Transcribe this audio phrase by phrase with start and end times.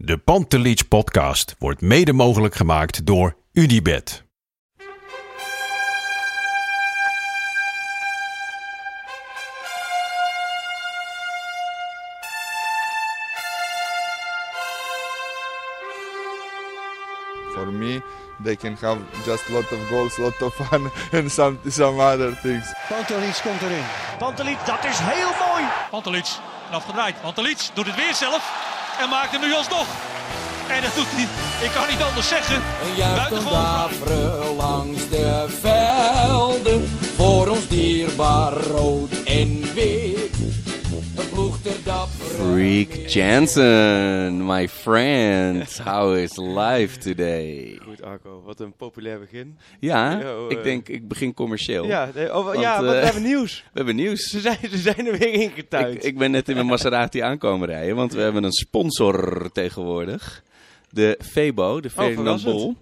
[0.00, 4.24] De Pantelich podcast wordt mede mogelijk gemaakt door UdiBet.
[17.52, 18.00] For me,
[18.44, 20.90] they can have just lot of goals, lot of fun,
[21.20, 22.74] and some some other things.
[22.88, 23.84] Pantelic komt erin.
[24.18, 25.64] Pantelic, dat is heel mooi.
[25.90, 26.26] Pantelic,
[26.70, 27.20] afgedraaid.
[27.20, 28.67] Pantelic doet het weer zelf
[28.98, 29.86] en maakt hem nu alsnog.
[30.68, 31.26] En dat doet hij,
[31.66, 34.56] ik kan niet anders zeggen, Een buitengewoon.
[34.56, 36.88] langs de velden.
[37.16, 40.27] Voor ons dierbaar rood en wit.
[41.60, 45.78] Freak Jansen, my friend.
[45.78, 47.78] How is life today?
[47.84, 48.42] Goed, Arco.
[48.44, 49.58] Wat een populair begin.
[49.80, 50.64] Ja, oh, ik eh.
[50.64, 51.86] denk, ik begin commercieel.
[51.86, 53.64] Ja, nee, oh, Want, ja want eh, we hebben nieuws.
[53.72, 54.30] We hebben nieuws.
[54.30, 55.96] Ze zijn, ze zijn er weer ingetuind.
[55.96, 60.42] Ik, ik ben net in mijn Maserati aankomen rijden, want we hebben een sponsor tegenwoordig.
[60.90, 62.54] De Febo, de Ferdinand verrassend.
[62.54, 62.76] Bol.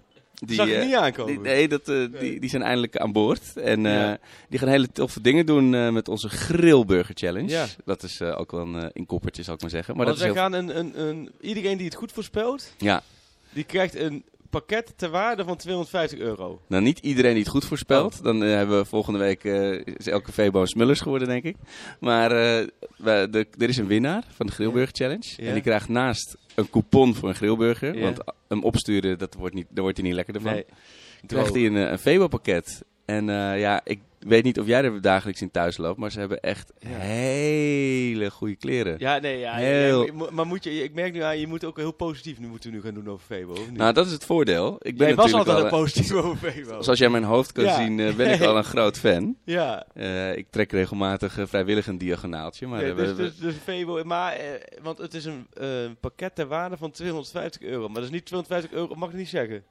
[0.45, 1.33] Die, Zag je eh, niet aankomen?
[1.33, 3.57] die- nee, dat, eh, die, die zijn eindelijk aan boord.
[3.57, 4.17] En eh, Ja.
[4.49, 7.49] die gaan hele toffe dingen doen met onze Grillburger Challenge.
[7.49, 7.65] Ja.
[7.85, 9.95] Dat is ook wel een uh, inkoppertje, zal ik maar zeggen.
[9.97, 10.51] Maar Want dat is wij heel...
[10.51, 13.03] gaan een, een, een, iedereen die het goed voorspelt, Ja,
[13.53, 16.61] die krijgt een pakket ter waarde van 250 euro.
[16.67, 17.67] Nou, niet iedereen die het goed Oh.
[17.67, 18.23] voorspelt.
[18.23, 21.55] Dan eh, hebben we volgende week eh, is elke Febo een Smullers geworden, denk ik.
[21.99, 22.67] Maar eh,
[22.97, 25.33] we- de, er is een winnaar van de Grillburger Challenge.
[25.37, 25.47] Ja.
[25.47, 27.95] En die krijgt naast een coupon voor een grillburger.
[27.95, 28.01] Ja.
[28.01, 28.17] Want
[28.47, 30.51] hem opsturen, dat wordt niet, daar wordt hij niet lekkerder van.
[30.51, 30.65] Nee.
[31.25, 32.83] krijgt hij een, een Febo pakket.
[33.05, 33.25] En
[33.57, 35.99] ja, ik weet niet of jij er dagelijks in thuis loopt.
[35.99, 36.87] Maar ze hebben echt Ja.
[36.89, 38.95] hele goede kleren.
[38.99, 39.55] Ja, nee, ja.
[39.55, 42.47] Heel- ja, maar- moet je, ik merk nu aan, je moet ook heel positief nu
[42.47, 43.51] moeten we nu gaan doen over Febo.
[43.51, 43.77] Of niet?
[43.77, 44.75] Nou, dat is het voordeel.
[44.81, 46.81] Ik ben Jij was altijd al, een positief over Febo.
[46.83, 47.75] Zoals jij mijn hoofd kan Ja.
[47.75, 49.35] zien, eh, ben ik al een groot fan.
[49.43, 49.85] Ja.
[49.93, 52.67] Eh, ik trek regelmatig eh, vrijwillig een diagonaaltje.
[52.67, 54.47] Maar eh, we- dus, dus, dus Febo, maar, eh,
[54.81, 55.67] want het is een eh,
[55.99, 57.85] pakket ter waarde van 250 euro.
[57.85, 59.63] Maar dat is niet 250 euro, mag ik niet zeggen.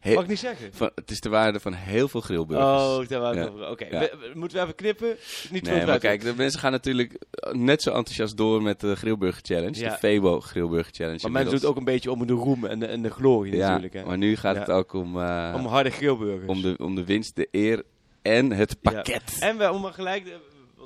[0.00, 0.68] He- Mag ik niet zeggen.
[0.72, 2.82] van, het is de waarde van heel veel grillburgers.
[2.82, 3.32] Oh, Ja.
[3.46, 4.08] van- Oké, Ja.
[4.34, 5.08] moeten we even knippen?
[5.08, 5.16] Niet
[5.50, 5.86] nee, 250.
[5.86, 9.80] maar kijk, de mensen gaan natuurlijk eh, net zo enthousiast door met de Grillburger Challenge.
[9.80, 9.90] Ja.
[9.90, 11.18] De Febo Grillburger Challenge.
[11.22, 13.56] maar mensen doen het ook een beetje om de roem en de, en de glorie
[13.56, 13.92] natuurlijk.
[13.92, 14.04] Hè?
[14.04, 16.46] maar nu gaat het ook om, eh, Om harde grillburgers.
[16.48, 17.82] om, de, om de winst, de eer
[18.22, 18.90] en het Ja.
[18.92, 19.36] pakket.
[19.40, 20.38] En we, om maar gelijk, de-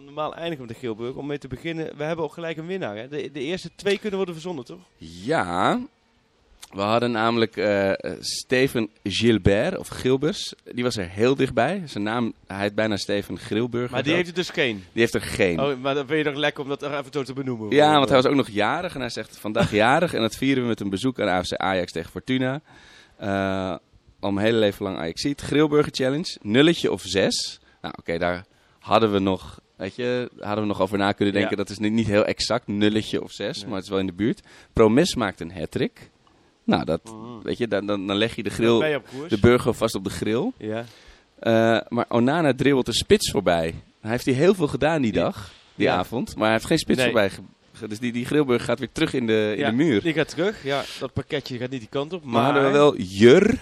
[0.05, 2.97] normaal eindigen met de grillburger, om mee te beginnen, we hebben ook gelijk een winnaar.
[2.97, 3.09] Hè?
[3.09, 4.79] De, de eerste twee kunnen worden verzonnen, toch?
[4.97, 5.81] Ja,
[6.75, 7.91] we hadden namelijk eh,
[8.21, 10.55] Steven Gilbert, of Gilbers.
[10.73, 11.83] Die was er heel dichtbij.
[11.85, 13.91] Zijn naam, hij heet bijna Steven Grillburger.
[13.91, 14.85] Maar die heeft het dus geen.
[14.93, 15.61] die heeft er geen.
[15.61, 17.71] Oh, maar dan vind je toch lekker om dat er even zo te benoemen.
[17.71, 20.15] Ja, want hij was ook nog jarig en hij zegt vandaag jarig.
[20.15, 22.61] En dat vieren we met een bezoek aan AFC Ajax tegen Fortuna.
[23.17, 23.77] Eh,
[24.21, 25.41] al mijn hele leven lang Ajax ziet.
[25.41, 27.61] Grillburger Challenge, nulletje of zes.
[27.81, 28.45] Nou oké, daar
[28.79, 31.51] hadden we nog, weet je, hadden we nog over na kunnen denken.
[31.51, 31.57] Ja.
[31.57, 33.67] Dat is niet, niet heel exact, nulletje of zes, Nee.
[33.67, 34.43] maar het is wel in de buurt.
[34.73, 36.11] Promes maakt een hat-trick.
[36.65, 37.43] Nou, dat, Mhm.
[37.43, 40.51] weet je, dan, dan, dan leg je de grill, de burger vast op de grill.
[40.59, 40.85] Ja.
[41.39, 43.75] Eh, maar Onana dribbelt de spits voorbij.
[44.01, 45.97] Hij heeft hij heel veel gedaan die dag, die Ja.
[45.97, 46.35] avond.
[46.35, 47.07] Maar hij heeft geen spits Nee.
[47.07, 47.31] voorbij.
[47.89, 50.03] Dus die, die grillburger gaat weer terug in de, in Ja, de muur.
[50.03, 50.65] Die gaat terug.
[50.65, 52.25] Ja, dat pakketje gaat niet die kant op.
[52.25, 53.59] Maar Maar, hadden we wel Jur,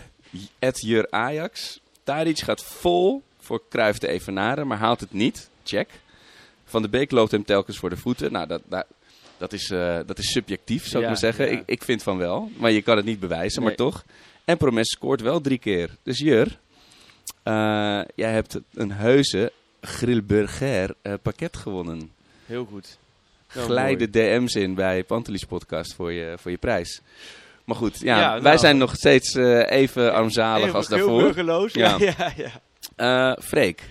[0.58, 1.80] het Jur Ajax.
[2.04, 5.50] Tadic gaat vol voor Cruijff de Evenaren, maar haalt het niet.
[5.64, 5.88] Check.
[6.64, 8.32] Van de Beek loopt hem telkens voor de voeten.
[8.32, 8.86] Nou, dat, dat,
[9.42, 11.44] dat, is, eh, dat is subjectief, zou Ja, ik maar zeggen.
[11.46, 11.50] ja.
[11.58, 14.04] Ik, ik vind van wel, maar je kan het niet bewijzen, maar toch.
[14.44, 15.90] En Promes scoort wel drie keer.
[16.02, 16.58] Dus Jur,
[17.42, 17.52] eh,
[18.14, 22.10] jij hebt een heuse Grillburger eh, pakket gewonnen.
[22.46, 22.98] Heel goed.
[23.54, 27.00] Nou, Glij de DM's in bij Pantelis Podcast voor je, voor je prijs.
[27.64, 28.58] Maar goed, ja, Ja, wij nou.
[28.58, 31.22] zijn nog steeds even armzalig Even als heel daarvoor.
[31.22, 31.72] burgerloos.
[31.82, 31.96] Ja,
[32.96, 33.36] Ja.
[33.42, 33.82] Freek,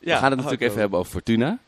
[0.00, 1.58] we gaan het natuurlijk even hebben over Fortuna.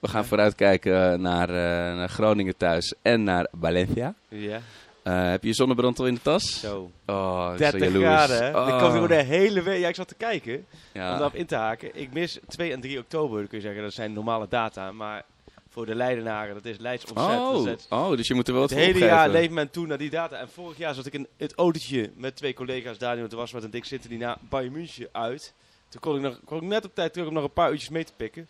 [0.00, 4.14] We gaan vooruitkijken eh, naar, eh, naar Groningen thuis en naar Valencia.
[4.28, 4.60] Ja,
[5.02, 6.60] Eh, heb je je zonnebrand al in de tas?
[6.60, 6.90] zo.
[7.06, 8.04] Oh, zo 30 jaloers.
[8.04, 8.60] graden, hè?
[8.60, 8.68] Oh.
[8.68, 9.80] Ik kan gewoon de hele week...
[9.80, 10.54] Ja, ik zat te kijken,
[10.94, 11.90] om daarop in te haken.
[12.00, 14.92] Ik mis 2 en 3 oktober, dan kun je zeggen, dat zijn normale data.
[14.92, 15.24] Maar
[15.70, 17.86] voor de Leidenaren, dat is Leids ontzet.
[17.90, 19.14] Oh, oh, dus je moet er wel wat Het hele opgeven.
[19.14, 20.36] jaar leeft men toe naar die data.
[20.36, 23.70] En vorig jaar zat ik in het autootje met twee collega's, Daniel de Wasmat en
[23.70, 25.54] Dick zitten die na Bayern München uit.
[25.88, 27.88] Toen kon ik, nog, kon ik net op tijd terug om nog een paar uurtjes
[27.90, 28.48] mee te pikken.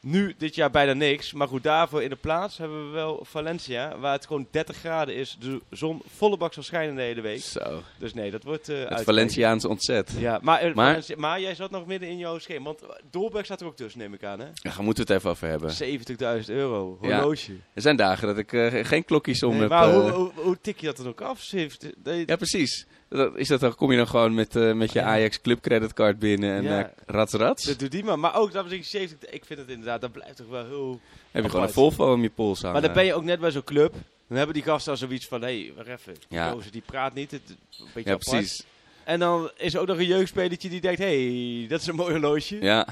[0.00, 1.32] Nu, dit jaar bijna niks.
[1.32, 5.14] Maar goed, daarvoor in de plaats hebben we wel Valencia, waar het gewoon 30 graden
[5.14, 5.36] is.
[5.40, 7.40] De zon volle bak zal schijnen de hele week.
[7.40, 9.02] Zo, Dus nee, dat wordt eh het.
[9.02, 10.12] Valenciaans ontzet.
[10.18, 10.74] Ja, maar, eh,
[11.16, 12.64] Maar- jij zat nog midden in jouw schema.
[12.64, 12.80] Want
[13.10, 14.46] Dolberg staat er ook tussen, neem ik aan, hè?
[14.46, 15.70] Ja, daar moeten we het even over hebben.
[15.70, 17.14] 70.000 euro, Ja.
[17.18, 17.52] horloge.
[17.74, 19.68] Er zijn dagen dat ik eh, geen klokjes om Nee, heb.
[19.68, 21.40] maar eh, hoe, hoe, hoe tik je dat dan ook af?
[21.42, 22.86] 70 nee, Ja, precies.
[23.08, 25.04] Dat, is dat dan, kom je dan gewoon met, eh, met je Ja.
[25.04, 26.78] Ajax Club creditcard binnen en Ja.
[26.84, 27.64] eh, rats rats?
[27.64, 28.18] Dat doet die maar.
[28.18, 29.30] Maar ook, dat ik 70.
[29.30, 31.00] Ik vind het inderdaad, dat blijft toch wel heel...
[31.30, 31.72] Heb je gewoon een.
[31.72, 32.72] Volvo om je pols hangen.
[32.72, 33.94] Maar dan ben je ook net bij zo'n club.
[34.28, 36.14] Dan hebben die gasten al zoiets van, hé, hey, wacht even.
[36.14, 36.50] Die Ja.
[36.50, 37.56] gozer die praat niet, het, een
[37.94, 38.30] beetje Ja, apart.
[38.30, 38.64] precies.
[39.04, 41.26] En dan is er ook nog een jeugdspelertje die denkt, hé,
[41.58, 42.60] hey, dat is een mooi horloge.
[42.60, 42.86] Ja.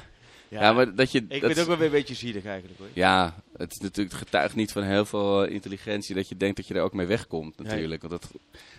[0.48, 1.25] Ja, maar dat je...
[1.28, 2.88] ik dat vind ook wel weer een beetje zielig eigenlijk hoor.
[2.93, 6.56] Ja, het is natuurlijk het getuigt niet van heel veel eh, intelligentie dat je denkt
[6.56, 8.02] dat je er ook mee wegkomt natuurlijk.
[8.02, 8.31] Want dat,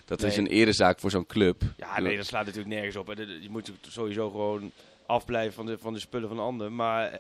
[0.06, 1.62] dat is een erezaak voor zo'n club.
[1.78, 3.14] Ja, nee, dat slaat natuurlijk nergens op.
[3.18, 4.72] Je moet sowieso gewoon
[5.06, 6.72] afblijven van de, van de spullen van de ander.
[6.72, 7.20] Maar eh,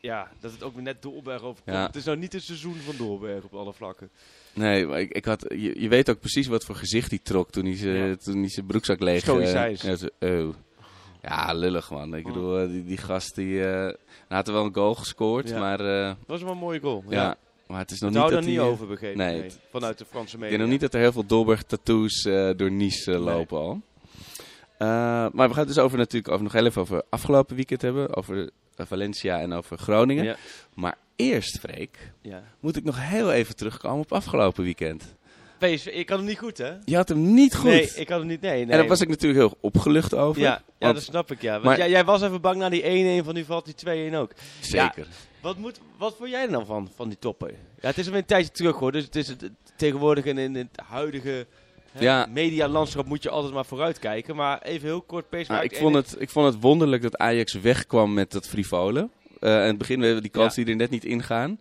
[0.00, 1.76] ja, dat het ook weer net Dolberg overkomt.
[1.76, 1.86] Ja.
[1.86, 4.10] Het is nou niet het seizoen van Dolberg op alle vlakken.
[4.52, 7.50] Nee, maar ik, ik had, je, je weet ook precies wat voor gezicht hij trok
[7.50, 8.62] toen hij zijn Ja.
[8.66, 9.20] broekzak leeg...
[9.20, 10.08] Stoïcijns.
[10.20, 10.54] oh.
[11.24, 12.14] Ja, lullig man.
[12.14, 13.58] Ik bedoel, eh, die, die gast die...
[13.60, 13.96] hij
[14.28, 15.58] had er wel een goal gescoord, Ja.
[15.58, 15.80] maar...
[15.80, 17.04] eh, Dat was wel een mooie goal.
[17.08, 17.36] ja.
[17.66, 19.18] maar het is nog Het niet dat daar niet over begrepen.
[19.18, 20.48] nee, vanuit de Franse Ik media.
[20.56, 22.22] denk nog niet dat er heel veel Dolberg-tattoos
[22.56, 23.18] door Nice Nee.
[23.18, 23.80] lopen al.
[24.78, 28.14] Maar we gaan het dus over natuurlijk over, nog heel even over afgelopen weekend hebben.
[28.16, 30.24] Over Valencia en over Groningen.
[30.24, 30.36] Ja.
[30.74, 32.42] Maar eerst, Freek, Ja.
[32.60, 35.14] moet ik nog heel even terugkomen op afgelopen weekend.
[35.58, 36.72] PSV, ik had hem niet goed hè?
[36.84, 37.70] Je had hem niet goed.
[37.70, 38.40] Nee, ik had hem niet.
[38.40, 38.60] Nee, nee.
[38.72, 40.42] En daar was ik natuurlijk heel opgelucht over.
[40.42, 41.52] Ja, ja dat snap ik ja.
[41.52, 44.14] Want maar- jij, jij was even bang naar die 1-1 van nu valt die 2-1
[44.16, 44.30] ook.
[44.60, 45.06] Zeker.
[45.40, 47.48] Wat, moet, wat vond jij er nou van, van die toppen?
[47.80, 48.92] Ja, het is alweer een tijdje terug hoor.
[48.92, 51.46] Dus het is het, tegenwoordig in, in het huidige
[51.92, 52.26] hè, Ja.
[52.30, 54.36] medialandschap moet je altijd maar vooruitkijken.
[54.36, 55.48] Maar even heel kort PSV.
[55.48, 59.08] Nou, ik, vond het, ik vond het wonderlijk dat Ajax wegkwam met dat frivole.
[59.40, 60.64] Eh, in het begin hebben we die kansen Ja.
[60.66, 61.58] die er net niet ingaan.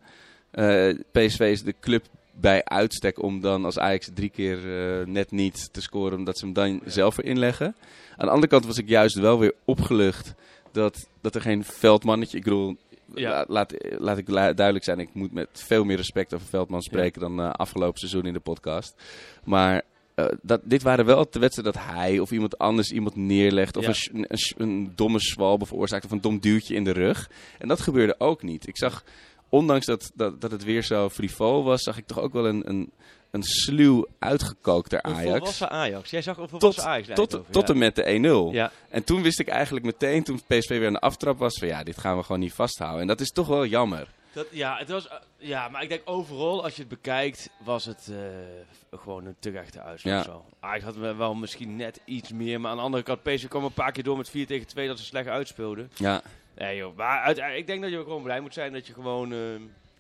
[0.52, 2.06] Eh PSV is de club
[2.40, 6.46] bij uitstek om dan als Ajax drie keer eh, net niet te scoren, omdat ze
[6.46, 7.76] hem dan zelf erin leggen.
[8.18, 10.34] Aan de andere kant was ik juist wel weer opgelucht
[10.72, 12.38] dat, dat er geen veldmannetje...
[12.38, 12.78] Ik bedoel,
[13.16, 13.46] Ja.
[13.48, 17.40] laat, laat ik duidelijk zijn, ik moet met veel meer respect over Veldman spreken dan
[17.40, 19.02] eh, afgelopen seizoen in de podcast.
[19.44, 19.82] Maar
[20.16, 23.78] eh, dat, dit waren wel de wedstrijden dat hij of iemand anders iemand neerlegt.
[23.78, 24.10] Of Ja.
[24.14, 24.28] een,
[24.58, 26.06] een, domme zwalbe veroorzaakt.
[26.06, 27.30] Of een dom duwtje in de rug.
[27.60, 28.68] En dat gebeurde ook niet.
[28.68, 29.04] Ik zag,
[29.54, 32.70] ondanks dat, dat, dat het weer zo frivol was, zag ik toch ook wel een,
[32.70, 32.92] een,
[33.32, 35.38] een sluw uitgekookter Een Ajax.
[35.38, 36.10] volwassen Ajax.
[36.10, 37.08] Jij zag een Tot, volwassen Ajax.
[37.08, 37.74] tot, over, tot ja.
[37.74, 38.56] en met de 1-0.
[38.56, 38.72] Ja.
[38.90, 41.84] En toen wist ik eigenlijk meteen, toen PSV weer aan de aftrap was, van ja,
[41.84, 43.02] dit gaan we gewoon niet vasthouden.
[43.02, 44.08] En dat is toch wel jammer.
[44.32, 47.86] Dat, ja, het was, eh, ja, maar ik denk overal, als je het bekijkt, was
[47.86, 50.14] het eh, gewoon een terechte uitslag.
[50.14, 50.24] Ja.
[50.24, 50.46] Zo.
[50.60, 53.64] Ajax had we wel misschien net iets meer, maar aan de andere kant, PSV kwam
[53.64, 55.92] een paar keer door met 4 tegen 2 dat ze slecht uitspeelden.
[55.96, 56.22] Ja,
[56.56, 59.34] Nee joh, maar ik denk dat je gewoon blij moet zijn dat je gewoon...
[59.34, 59.40] eh,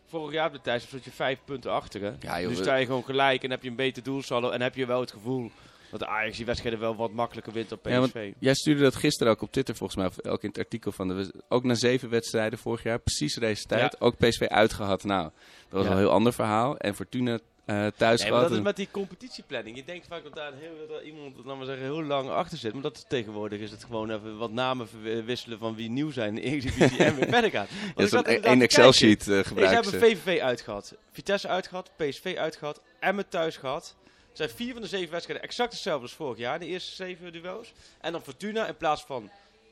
[0.07, 2.11] vorig jaar op de tijd zat je vijf punten achter hè.
[2.19, 4.75] Ja, joh, dus sta je gewoon gelijk en heb je een beter doelsaldo en heb
[4.75, 5.51] je wel het gevoel
[5.91, 8.13] dat de Ajax die wedstrijden wel wat makkelijker wint dan PSV.
[8.15, 10.91] Ja, jij stuurde dat gisteren ook op Twitter volgens mij, of ook in het artikel
[10.91, 14.05] van de, ook na zeven wedstrijden vorig jaar, precies deze tijd, Ja.
[14.05, 15.03] ook PSV uitgehad.
[15.03, 15.33] Nou, dat
[15.69, 15.87] was Ja.
[15.87, 16.77] wel een heel ander verhaal.
[16.77, 19.75] En Fortuna eh thuis Nee, maar dat is met die competitieplanning.
[19.75, 22.57] Je denkt vaak dat daar een heel, dat iemand laten we zeggen, heel lang achter
[22.57, 22.73] zit.
[22.73, 26.43] Maar dat tegenwoordig is het gewoon even wat namen verwisselen van wie nieuw zijn in
[26.51, 27.69] Eredivisie en weer verder gaat.
[27.95, 29.33] Want Ja, inderdaad één Excel-sheet kijken.
[29.37, 30.15] eh Ze gebruiken hebben ze.
[30.15, 33.95] VVV uitgehad, Vitesse uitgehad, PSV uitgehad, Emmen thuis gehad.
[34.27, 37.31] Het zijn vier van de zeven wedstrijden exact hetzelfde als vorig jaar, de eerste zeven
[37.31, 37.73] duels.
[38.01, 39.29] En dan Fortuna in plaats van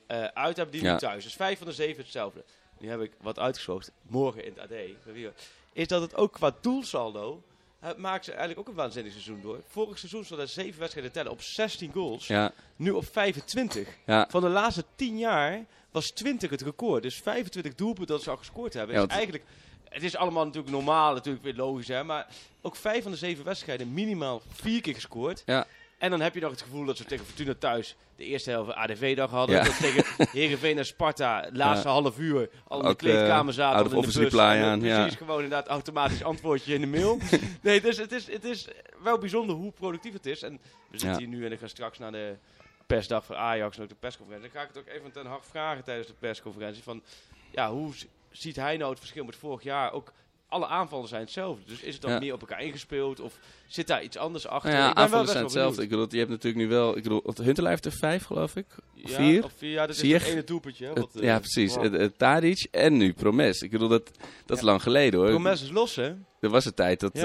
[0.08, 0.94] eh, uit hebben die Ja.
[0.94, 1.24] nu thuis.
[1.24, 2.44] Dus vijf van de zeven hetzelfde.
[2.80, 4.78] Nu heb ik wat uitgezocht, morgen in het AD,
[5.74, 7.44] is dat het ook qua doelsaldo,
[7.82, 9.62] het maakt ze eigenlijk ook een waanzinnig seizoen door.
[9.68, 13.88] Vorig seizoen stonden er zeven wedstrijden tellen op 16 goals, Ja, nu op 25.
[14.06, 14.28] ja.
[14.30, 17.04] Van de laatste 10 jaar was 20 het record.
[17.04, 18.96] Dus 25 doelpunten dat ze al gescoord hebben.
[18.96, 19.50] Ja, is want- eigenlijk,
[19.90, 21.88] het is allemaal natuurlijk normaal, natuurlijk weer logisch.
[21.88, 22.28] Hè, maar
[22.62, 25.44] ook vijf van de zeven wedstrijden minimaal vier keer gescoord.
[25.46, 25.68] Ja.
[26.02, 28.74] En dan heb je nog het gevoel dat ze tegen Fortuna thuis de eerste helft
[28.74, 29.56] ADV-dag hadden.
[29.56, 29.64] Ja.
[29.64, 30.06] Dat tegen
[30.40, 33.80] Heerenveen en Sparta laatste half uur al in de Ook, kleedkamer eh, zaten.
[33.86, 34.34] in de bus.
[34.62, 35.18] eh, aan, Precies, ja.
[35.18, 37.18] gewoon inderdaad automatisch antwoordje in de mail.
[37.62, 38.68] nee, dus het is, het is
[39.04, 40.42] wel bijzonder hoe productief het is.
[40.42, 40.60] En
[40.90, 42.36] we zitten hier nu en ik ga straks naar de
[42.88, 44.52] persdag voor Ajax en ook de persconferentie.
[44.52, 46.84] Dan ga ik het ook even ten Hag vragen tijdens de persconferentie.
[46.84, 47.04] Van,
[47.52, 47.94] ja, hoe
[48.32, 49.92] ziet hij nou het verschil met vorig jaar?
[49.92, 50.12] Ook
[50.52, 51.62] alle aanvallen zijn hetzelfde.
[51.68, 52.20] Dus is het dan Ja.
[52.20, 53.20] meer op elkaar ingespeeld?
[53.20, 53.34] Of
[53.68, 54.70] zit daar iets anders achter?
[54.72, 55.82] Nou ja, ik ben wel aanvallen zijn hetzelfde.
[55.82, 58.66] Ik bedoel, je hebt natuurlijk nu wel, ik bedoel, Huntelaar heeft er vijf geloof ik.
[58.94, 59.44] Ja, vier?
[59.44, 60.84] Of vier, ja, dat is het ene doelpuntje.
[60.86, 61.74] hè, Het- wat, eh, ja, precies.
[61.76, 61.84] wow.
[61.84, 63.62] Het, het Tadic en nu Promes.
[63.62, 64.12] Ik bedoel, dat,
[64.46, 65.30] dat is lang geleden hoor.
[65.30, 66.14] Promes is los, hè?
[66.40, 67.22] Er was een tijd dat Ja.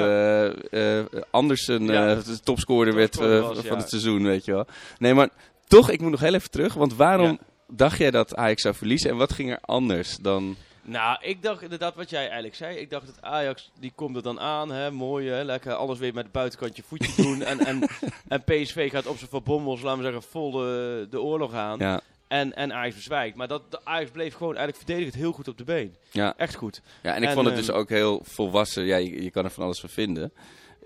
[0.70, 4.66] eh, eh, Andersen de topscorer werd was, van het seizoen, weet je wel.
[4.98, 5.28] Nee, maar
[5.66, 6.74] toch, ik moet nog heel even terug.
[6.74, 10.56] Want waarom dacht jij dat Ajax zou verliezen en wat ging er anders dan...
[10.88, 12.76] Nou, ik dacht inderdaad wat jij eigenlijk zei.
[12.76, 16.14] Ik dacht dat Ajax, die komt er dan aan, hè, mooi, hè, lekker alles weer
[16.14, 17.42] met het buitenkantje voetje doen.
[17.42, 17.88] en, en,
[18.28, 21.78] en PSV gaat op zijn Van Bommels, laten we zeggen, vol de, de oorlog aan.
[21.78, 23.36] Ja, En, en Ajax bezwijkt.
[23.36, 25.96] Maar dat, de Ajax bleef gewoon eigenlijk verdedigend heel goed op de been.
[26.10, 26.34] ja.
[26.36, 26.80] Echt goed.
[27.02, 28.84] ja en ik En, vond het dus ehm, ook heel volwassen.
[28.84, 30.32] Ja, je, je kan er van alles van vinden.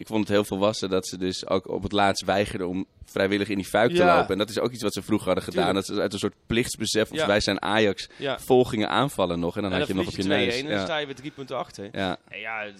[0.00, 3.48] Ik vond het heel volwassen dat ze dus ook op het laatst weigerden om vrijwillig
[3.48, 4.28] in die fuik te lopen.
[4.28, 5.64] En dat is ook iets wat ze vroeger hadden gedaan.
[5.64, 5.86] Tuurlijk.
[5.86, 7.26] Dat ze uit een soort plichtsbesef, of Ja.
[7.26, 8.38] wij zijn Ajax, Ja.
[8.38, 9.56] vol gingen aanvallen nog.
[9.56, 10.56] En dan en had je nog op je neus.
[10.58, 10.84] En dan Ja.
[10.84, 11.88] sta je weer drie punten achter.
[11.92, 12.18] Ja.
[12.30, 12.70] Ja,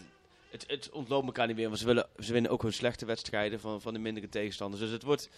[0.50, 1.66] het, het ontloopt elkaar niet meer.
[1.66, 4.82] Want ze, willen, ze winnen ook hun slechte wedstrijden van, van de mindere tegenstanders.
[4.82, 5.28] Dus het wordt...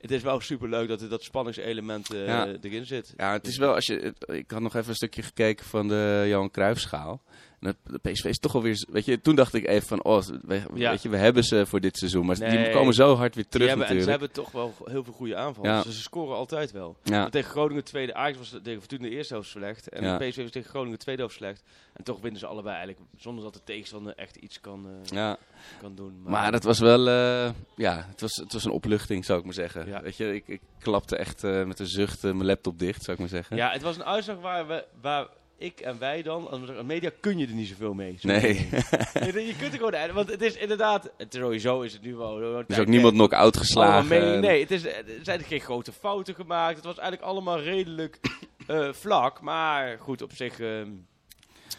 [0.00, 3.14] Het is wel super leuk dat er dat spanningselement eh, erin zit.
[3.16, 4.14] Ja, het is wel als je.
[4.26, 7.22] Ik had nog even een stukje gekeken van de Johan Cruijffschaal.
[7.60, 8.86] En het- de PSV is toch alweer.
[8.90, 10.90] Weet je, toen dacht ik even van, oh, we, Ja.
[10.90, 13.68] weet je, we hebben ze voor dit seizoen, maar die komen zo hard weer terug
[13.68, 14.20] hebben, en ze natuurlijk.
[14.20, 15.70] hebben toch wel heel veel goede aanvallen.
[15.70, 15.82] Ja.
[15.82, 16.96] Dus ze scoren altijd wel.
[17.02, 19.88] Ja, Tegen Groningen tweede Ajax was tegen Fortuna de eerste helft slecht.
[19.88, 20.18] En Ja.
[20.18, 21.62] de PSV was tegen Groningen de tweede helft slecht.
[21.92, 25.36] En toch winnen ze allebei eigenlijk zonder dat de tegenstander echt iets kan, ja.
[25.80, 26.22] kan doen.
[26.24, 29.54] Maar het was wel, eh, ja, het was, het was een opluchting, zou ik maar
[29.54, 29.86] zeggen.
[29.86, 30.02] Ja.
[30.02, 33.18] Weet je, ik, ik klapte echt eh, met een zucht mijn laptop dicht, zou ik
[33.18, 33.56] maar zeggen.
[33.56, 35.26] Ja, het was een uitslag waar, we, waar
[35.60, 38.16] ik en wij dan, als media kun je er niet zoveel mee.
[38.20, 38.54] Zo Nee,
[39.48, 42.40] je kunt er gewoon, want het is inderdaad, het, sowieso is het nu wel.
[42.40, 44.40] er is ook niemand knock-out geslagen.
[44.40, 46.76] nee, het is, er zijn geen grote fouten gemaakt.
[46.76, 48.20] Het was eigenlijk allemaal redelijk
[48.66, 49.40] eh, vlak.
[49.40, 50.90] Maar goed, op zich, ehm,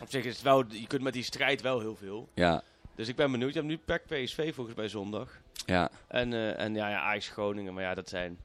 [0.01, 2.29] op zich is het wel, je kunt met die strijd wel heel veel.
[2.33, 2.63] Ja,
[2.95, 3.53] Dus ik ben benieuwd.
[3.53, 5.29] Je hebt nu PEC PSV volgens mij zondag.
[5.65, 5.89] ja.
[6.07, 7.73] En, eh, en ja, ja, Ajax Groningen.
[7.73, 8.37] Maar ja, dat zijn...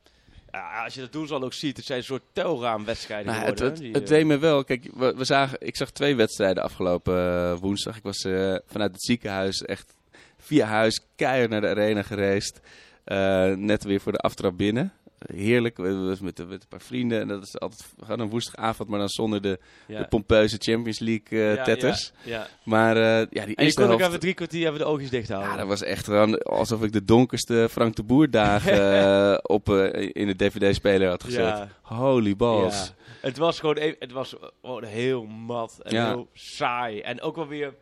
[0.57, 3.59] Ja, als je dat doel al ook ziet, het zijn een soort telraamwedstrijden Nou, het,
[3.59, 3.85] geworden.
[3.85, 4.65] het, hè, het die, deed me wel.
[4.65, 7.97] Kijk, we, we zagen, ik zag twee wedstrijden afgelopen eh, woensdag.
[7.97, 9.95] Ik was eh, vanuit het ziekenhuis echt
[10.39, 12.61] via huis keihard naar de arena gereisd.
[13.05, 14.93] Eh, net weer voor de aftrap binnen.
[15.35, 17.21] Heerlijk, we- we- met, met een paar vrienden.
[17.21, 19.99] En dat is altijd gewoon een woensdagavond, maar dan zonder de, ja.
[19.99, 22.13] de pompeuze Champions League eh, Ja, tetters.
[22.25, 22.47] Ja.
[22.63, 25.11] Maar eh, ja, die En je eerste kon ook even drie kwartier even de oogjes
[25.11, 25.51] dicht houden.
[25.51, 29.69] Ja, dat was echt gewoon alsof ik de donkerste Frank de Boer dagen eh, op,
[30.13, 31.67] in de DVD-speler had gezet.
[31.83, 32.87] Holy balls.
[32.87, 32.95] Ja.
[33.21, 37.01] Het was gewoon, even- het was gewoon heel mat en heel saai.
[37.01, 37.75] En ook wel weer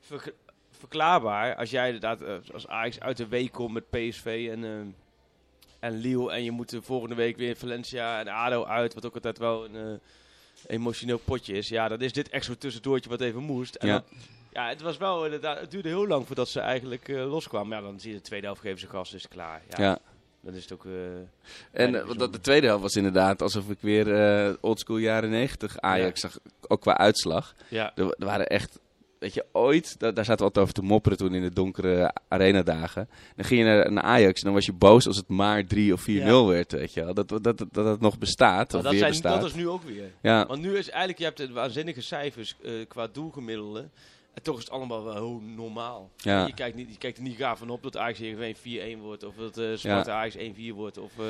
[0.00, 0.32] ver-
[0.70, 2.20] verklaarbaar als jij inderdaad
[2.52, 4.94] als Ajax uit de week komt met PSV en,
[5.86, 6.30] en Lille.
[6.32, 9.64] En je moet de volgende week weer Valencia en ADO uit, wat ook altijd wel
[9.64, 9.98] een eh,
[10.66, 11.68] emotioneel potje is.
[11.68, 13.74] Ja, dan is dit echt zo'n tussendoortje wat even moest.
[13.74, 13.92] En Ja.
[13.94, 14.04] dat-
[14.52, 17.76] ja, het was wel inderdaad, het duurde heel lang voordat ze eigenlijk eh, loskwamen.
[17.76, 19.62] Ja, dan zie je de tweede helft geven ze gas, is klaar.
[19.68, 19.98] Ja, Ja.
[20.40, 20.84] Dan is het ook...
[20.84, 20.92] eh,
[21.72, 25.78] En eh, dat, de tweede helft was inderdaad alsof ik weer eh oldschool jaren 90
[25.80, 26.38] Ajax zag.
[26.68, 27.54] Ook qua uitslag.
[27.68, 27.92] ja.
[27.94, 28.78] Er, er waren echt,
[29.18, 32.12] weet je, ooit, da- daar zaten we altijd over te mopperen toen in de donkere
[32.28, 33.08] arenadagen.
[33.36, 35.92] Dan ging je naar, naar Ajax en dan was je boos als het maar 3
[35.92, 36.44] of 4-0 Ja.
[36.44, 37.14] werd, weet je wel.
[37.14, 39.40] Dat, dat, dat, dat het nog bestaat, Maar of dat, weer zijn, bestaat.
[39.40, 40.12] dat is nu ook weer.
[40.22, 43.88] Ja, Want nu is eigenlijk, je hebt waanzinnige cijfers eh, qua doelgemiddelde.
[44.34, 46.10] En toch is het allemaal wel heel normaal.
[46.16, 46.46] Ja.
[46.46, 49.24] Je, kijkt niet, je kijkt er niet gaaf van op dat Ajax Heerenveen 4-1 wordt.
[49.24, 50.98] Of dat eh Sparta Ajax 1-4 wordt.
[50.98, 51.24] Of, eh,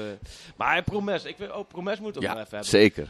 [0.57, 2.69] maar Promes, ik weet ook Promes moet ook nog ja even hebben.
[2.69, 3.09] zeker.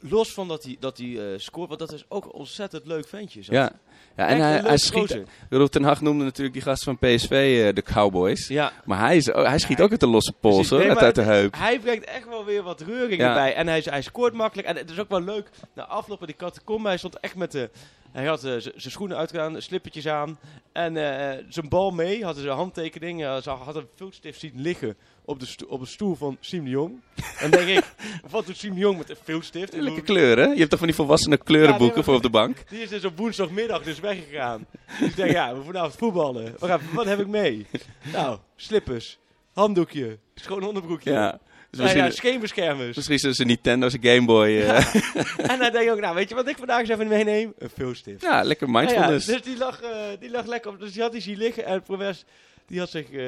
[0.00, 3.08] Los van dat hij, dat hij eh, scoort, want dat is ook een ontzettend leuk
[3.08, 3.42] ventje.
[3.42, 3.52] zo.
[3.52, 3.72] Ja.
[4.16, 5.18] Ja, en hij, hij schiet.
[5.50, 8.48] Rob ten Hag noemde natuurlijk die gast van PSV eh, de Cowboys.
[8.48, 8.72] Ja.
[8.84, 10.70] Maar hij, is, hij schiet ook uit de losse pols, Precies.
[10.70, 11.54] hoor, Nee, uit, de heup.
[11.56, 13.28] Hij brengt echt wel weer wat reuring Ja.
[13.28, 13.54] erbij.
[13.54, 14.68] En hij, hij scoort makkelijk.
[14.68, 15.48] En het is ook wel leuk.
[15.74, 17.70] Na afloop van die catacombe, hij stond echt met de...
[18.12, 20.38] Hij had eh, z- zijn schoenen uitgedaan, slippertjes aan.
[20.72, 23.24] En eh, zijn bal mee, had zijn handtekening.
[23.24, 26.70] eh, ze had een viltstift zien liggen op de, op de stoel van Siem de
[26.70, 27.00] Jong.
[27.38, 27.94] En dan denk ik,
[28.30, 29.72] wat doet Siem de Jong met een viltstift?
[29.76, 30.50] Lekker kleuren.
[30.52, 32.68] Je hebt toch van die volwassene kleurenboeken voor op de bank?
[32.68, 34.66] Die is dus op woensdagmiddag dus weggegaan.
[35.00, 36.54] Dus ik denk, ja, we vanavond voetballen.
[36.92, 37.66] Wat heb ik mee?
[38.12, 39.18] Nou, slippers,
[39.52, 41.12] handdoekje, schoon onderbroekje.
[41.12, 41.38] Ja.
[41.76, 42.96] Nou ja, misschien, scheenbeschermers.
[42.96, 44.46] misschien is het een Nintendo, zijn Game Boy.
[44.46, 44.92] eh, Ja,
[45.52, 47.52] En dan denk ik ook, nou weet je wat ik vandaag eens even meeneem?
[47.58, 48.22] Een vulstift.
[48.22, 49.26] lekker Nou ja, mindfulness.
[49.26, 50.78] dus die lag, eh, die lag lekker op.
[50.80, 52.24] Dus die had die zien liggen en Proves
[52.66, 53.26] die had zich eh,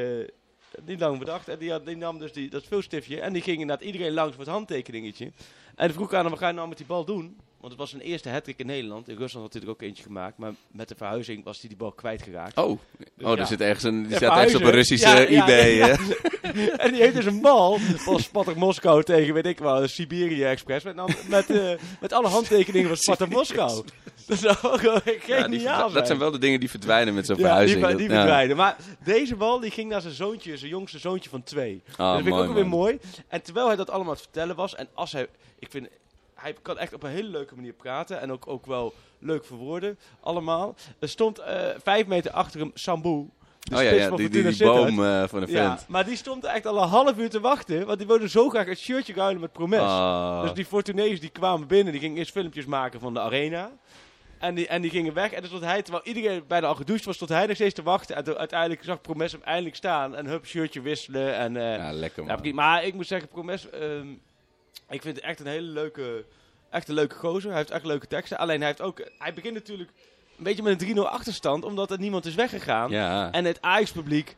[0.85, 1.49] niet lang bedacht.
[1.49, 4.35] En die, had, die nam dus die, dat vulstiftje en die ging inderdaad iedereen langs
[4.35, 5.33] voor het handtekeningetje.
[5.75, 7.37] En vroeg aan hem, wat ga je nou met die bal doen?
[7.65, 9.09] Want het was zijn eerste hat in Nederland.
[9.09, 10.39] In Rusland had hij er ook eentje gemaakt.
[10.39, 12.57] Maar met de verhuizing was hij die bal kwijtgeraakt.
[12.59, 12.79] Oh, oh
[13.17, 13.37] ja.
[13.37, 14.71] er zit ergens een, die staat ergens op een.
[14.71, 15.71] Russische Ja, eBay.
[15.75, 15.97] ja.
[16.77, 20.45] En die heeft dus een bal van Spartak Moskou tegen, weet ik wel, de Siberië
[20.45, 20.85] Express.
[20.85, 23.85] Met, dan- met, eh, met alle handtekeningen van Spartak Moskou.
[24.27, 24.39] Dat
[25.05, 25.49] geniaal
[25.87, 27.85] die dat zijn wel de dingen die verdwijnen met zo'n Ja, die, verhuizing.
[27.85, 28.15] ver- die ja.
[28.15, 28.57] verdwijnen.
[28.57, 31.83] Maar deze bal die ging naar zijn zoontje, zijn jongste zoontje van twee.
[31.97, 32.79] Ah, dat vind ik ook weer man.
[32.79, 32.99] mooi.
[33.29, 35.27] En terwijl hij dat allemaal aan het vertellen was, en als hij,
[35.59, 35.89] ik vind,
[36.45, 39.99] hij kan echt op een hele leuke manier praten en ook, ook wel leuk verwoorden,
[40.21, 40.75] allemaal.
[40.99, 43.29] Er stond eh, vijf meter achter hem Sambu.
[43.59, 45.89] De Oh ja, ja die, die, boom eh, van de Ja, vent.
[45.89, 48.67] maar die stond echt al een half uur te wachten, want die wilde zo graag
[48.67, 49.81] het shirtje ruilen met Promes.
[49.81, 50.43] Ah.
[50.43, 53.71] Dus die Fortunees die kwamen binnen, die gingen eerst filmpjes maken van de arena.
[54.39, 55.33] En die, en die gingen weg.
[55.33, 58.17] En stond hij, terwijl iedereen bijna al gedoucht was, stond hij nog steeds te wachten.
[58.17, 60.17] En toen uiteindelijk zag Promes hem eindelijk staan.
[60.17, 61.37] En hup, shirtje wisselen.
[61.37, 62.55] En, eh, ja, lekker ja, man.
[62.55, 64.07] maar ik moet zeggen, Promes, ehm,
[64.91, 66.25] ik vind het echt een hele leuke,
[66.71, 67.49] echt een leuke gozer.
[67.51, 68.39] Hij heeft echt leuke teksten.
[68.39, 69.91] Alleen hij heeft ook, hij begint natuurlijk
[70.39, 72.91] een beetje met een 3-0 achterstand, omdat er niemand is weggegaan.
[72.91, 73.31] ja.
[73.33, 74.37] En het Ajax-publiek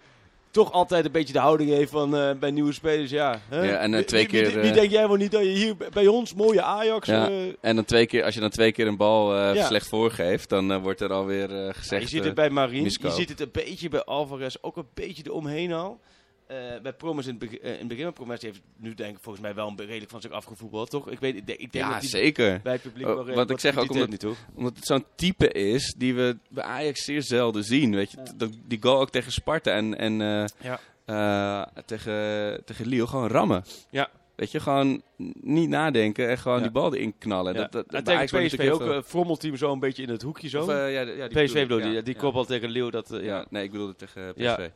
[0.51, 3.41] toch altijd een beetje de houding heeft van eh, bij nieuwe spelers, ja.
[3.49, 3.63] Hè?
[3.63, 6.07] Ja, en, twee keer, Wie, wie eh, denk jij wel niet dat je hier bij
[6.07, 7.07] ons, mooie Ajax...
[7.09, 7.29] Ja.
[7.29, 9.67] eh, En dan twee keer, als je dan twee keer een bal Ja.
[9.67, 12.03] slecht voorgeeft, dan wordt er alweer gezegd...
[12.03, 15.23] je ziet het bij Marien, je ziet het een beetje bij Alvarez, ook een beetje
[15.27, 16.01] eromheen al.
[16.47, 19.23] Eh, bij Promes in het begin, eh, in het begin Promes heeft nu denk ik
[19.23, 21.11] volgens mij wel een redelijk van zich afgevoetbald, toch?
[21.11, 22.61] Ik weet, ik denk, ik denk ja, dat zeker.
[22.63, 24.39] bij het publiek Oh, wel wat redelijk ik zeg ook omdat- toch?
[24.55, 27.95] Omdat het zo'n type is die we bij Ajax zeer zelden zien.
[27.95, 28.17] Weet je?
[28.37, 30.45] Dat, die goal ook tegen Sparta en, en eh,
[31.07, 31.69] Ja.
[31.85, 33.65] tegen, tegen Lille gewoon rammen.
[33.91, 34.09] Ja.
[34.37, 35.03] Weet je, gewoon
[35.41, 36.63] niet nadenken en gewoon Ja.
[36.63, 37.55] die bal erin knallen.
[37.55, 37.67] Ja.
[37.71, 40.63] Dat, dat, tegen PSV ook heel een frommelteam zo een beetje in het hoekje zo.
[40.63, 42.01] Of, eh, ja, ja, die PSV bedoel ik, je, ja.
[42.01, 42.21] die Ja.
[42.21, 43.37] kopbal tegen Leeuw, dat, eh, ja.
[43.37, 44.43] Ja, nee, ik bedoelde tegen PSV.
[44.43, 44.69] Ja.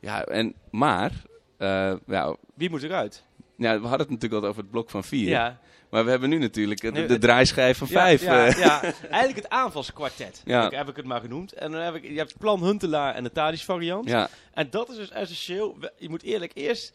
[0.00, 1.12] Ja, en, maar,
[1.58, 3.24] eh, ja, Wie moet eruit?
[3.56, 5.28] ja, we hadden het natuurlijk al over het blok van vier.
[5.28, 5.58] Ja.
[5.90, 8.22] Maar we hebben nu natuurlijk eh, de, draaischijf van Ja, vijf.
[8.22, 8.58] Ja, eh.
[8.58, 10.42] ja, eigenlijk het aanvalskwartet.
[10.44, 10.62] Ja.
[10.62, 11.52] Heb, ik, heb ik het maar genoemd.
[11.52, 14.08] En dan heb ik, je hebt plan Huntelaar en de Tadic variant.
[14.08, 15.76] ja, En dat is dus essentieel.
[15.98, 16.92] Je moet eerlijk eerst...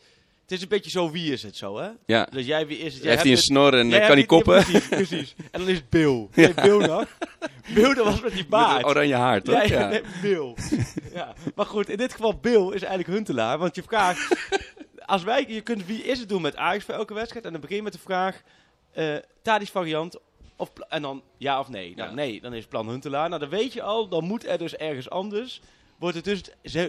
[0.51, 1.89] Het is een beetje zo, wie is het zo, hè?
[2.05, 2.27] ja.
[2.31, 3.03] Dus jij, wie is het?
[3.03, 4.55] Jij Heeft hij een snor en kan hij koppen?
[4.57, 5.35] ja, Precies, precies.
[5.51, 6.27] En dan is het Bill.
[6.35, 6.53] Ja.
[6.53, 7.05] Bill nog?
[7.73, 8.85] Bill, dat was met die baard.
[8.85, 9.55] oranje haar, toch?
[9.55, 10.55] Ja, Ja, nee, Bill.
[11.13, 11.33] ja.
[11.55, 13.57] Maar goed, in dit geval Bill is eigenlijk Huntelaar.
[13.57, 14.49] Want je vraagt...
[15.05, 17.45] Als wij, je kunt wie is het doen met Ajax voor elke wedstrijd.
[17.45, 18.41] En dan begin je met de vraag...
[19.41, 20.19] Tadic variant.
[20.55, 21.95] Of, en dan ja of nee.
[21.95, 22.15] Nou, Ja.
[22.15, 23.27] nee, dan is plan Huntelaar.
[23.29, 24.07] Nou, dan weet je al.
[24.07, 25.61] Dan moet er dus ergens anders...
[26.01, 26.41] Wordt het dus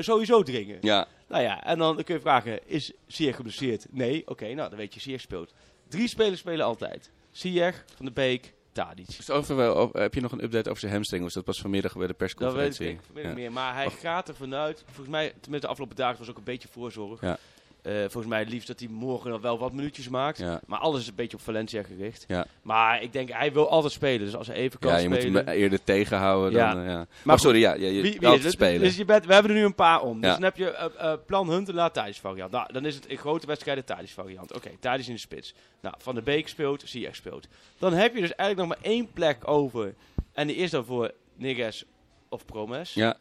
[0.04, 0.78] sowieso dringen.
[0.80, 1.06] ja.
[1.28, 3.86] Nou ja, en dan kun je vragen, is Ziyech geblesseerd?
[3.90, 5.52] Nee, oké, nou dan weet je, Ziyech speelt.
[5.88, 7.10] Drie spelers spelen altijd.
[7.30, 9.06] Ziyech, Van de Beek, Tadic.
[9.16, 9.58] Dus over,
[10.00, 11.24] heb je nog een update over zijn hamstring?
[11.26, 12.88] Is dat pas vanmiddag bij de Dat weet persconferentie?
[12.88, 13.38] ik vanmiddag Ja.
[13.38, 13.52] meer.
[13.52, 16.68] Maar hij gaat er vanuit, volgens mij, tenminste de afgelopen dagen was ook een beetje
[16.68, 17.20] voorzorg.
[17.20, 17.38] Ja.
[17.82, 20.38] Eh, volgens mij het liefst dat hij morgen nog wel wat minuutjes maakt.
[20.38, 20.60] Ja.
[20.66, 22.24] Maar alles is een beetje op Valencia gericht.
[22.28, 22.46] Ja.
[22.62, 24.24] Maar ik denk, hij wil altijd spelen.
[24.26, 25.46] Dus als hij even kan Ja, je moet spelen...
[25.46, 26.74] hem eerder tegenhouden Ja.
[26.74, 26.82] dan...
[26.82, 27.06] eh, ja.
[27.22, 28.80] Maar, sorry, ja, je Wie, wie, is spelen.
[28.80, 30.20] Dus je bent, we hebben er nu een paar om.
[30.20, 32.50] Dus dan heb je eh, plan Huntelaar Thadis variant.
[32.50, 34.54] Nou, dan is het in grote wedstrijden Thadis variant.
[34.54, 35.54] Oké, Thadis in de spits.
[35.80, 37.46] Nou, Van der Beek speelt, Ziyech speelt.
[37.78, 39.94] Dan heb je dus eigenlijk nog maar één plek over.
[40.32, 41.84] En die is dan voor Neres
[42.28, 42.94] of Promes.
[42.94, 43.16] Ja,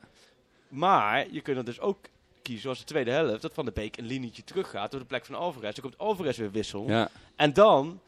[0.68, 1.98] Maar je kunt er dus ook
[2.41, 5.25] kiezen, zoals de tweede helft, dat Van der Beek een linietje teruggaat door de plek
[5.25, 5.74] van Alvarez.
[5.75, 6.88] Dan komt Alvarez weer wissel.
[6.88, 8.00] ja, En dan...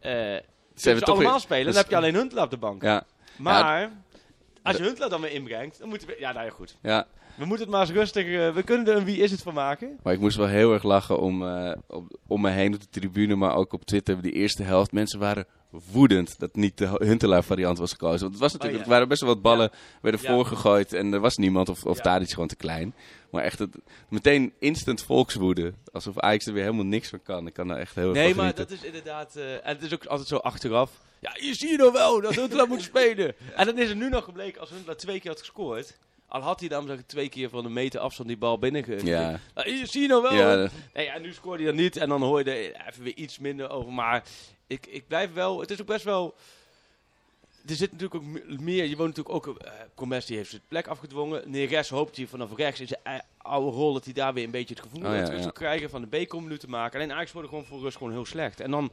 [0.00, 0.42] we
[0.74, 2.82] ze toch allemaal weer- spelen, dus- dan heb je alleen Huntelaar op de bank.
[2.82, 3.04] ja,
[3.36, 3.90] Maar...
[4.62, 6.16] Als je Huntelaar dan weer inbrengt, dan moeten we...
[6.18, 6.76] Ja, nou ja, goed.
[6.82, 7.06] ja.
[7.34, 8.26] We moeten het maar eens rustig...
[8.26, 9.98] eh, we kunnen er een wie is het van maken.
[10.02, 12.88] Maar ik moest wel heel erg lachen om, eh, op, om me heen op de
[12.90, 14.22] tribune, maar ook op Twitter.
[14.22, 15.46] Die eerste helft, mensen waren
[15.92, 18.20] woedend dat niet de Huntelaar variant was gekozen.
[18.20, 18.84] Want het was natuurlijk, Oh, ja.
[18.84, 19.70] er waren best wel wat ballen,
[20.02, 20.32] werden Ja.
[20.34, 22.94] voorgegooid en er was niemand of, of daar iets gewoon te klein.
[23.30, 23.76] Maar echt het,
[24.08, 25.72] meteen instant volkswoede.
[25.92, 27.46] Alsof Ajax er weer helemaal niks van kan.
[27.46, 28.68] Ik kan er echt heel erg Nee, maar genieten.
[28.68, 29.36] dat is inderdaad...
[29.36, 30.90] eh, en het is ook altijd zo achteraf.
[31.20, 33.34] Ja, je ziet nou wel dat Huntelaar moet spelen.
[33.56, 35.98] En dan is er nu nog gebleken, als Huntelaar twee keer had gescoord...
[36.28, 39.04] Al had hij dan zeg ik, twee keer van een meter afstand die bal binnen
[39.06, 39.40] Ja.
[39.54, 40.32] Nou, je ziet nou wel.
[40.34, 41.96] Ja, Nee, ja, nu scoorde hij dan niet.
[41.96, 43.92] En dan hoor je er even weer iets minder over.
[43.92, 44.22] Maar
[44.72, 45.60] ik, ik blijf wel...
[45.60, 46.34] Het is ook best wel...
[47.66, 48.84] Er zit natuurlijk ook me- meer...
[48.84, 49.58] Je woont natuurlijk ook...
[49.58, 51.50] eh Promes die heeft zijn plek afgedwongen.
[51.50, 53.92] Neres hoopt hij vanaf rechts in zijn oude rol...
[53.92, 55.42] dat hij daar weer een beetje het gevoel Oh, ja, terug ja.
[55.42, 55.90] zou krijgen...
[55.90, 57.00] van de Beek om nu te maken.
[57.00, 58.60] Alleen Ajax worden gewoon voor rust gewoon heel slecht.
[58.60, 58.90] En dan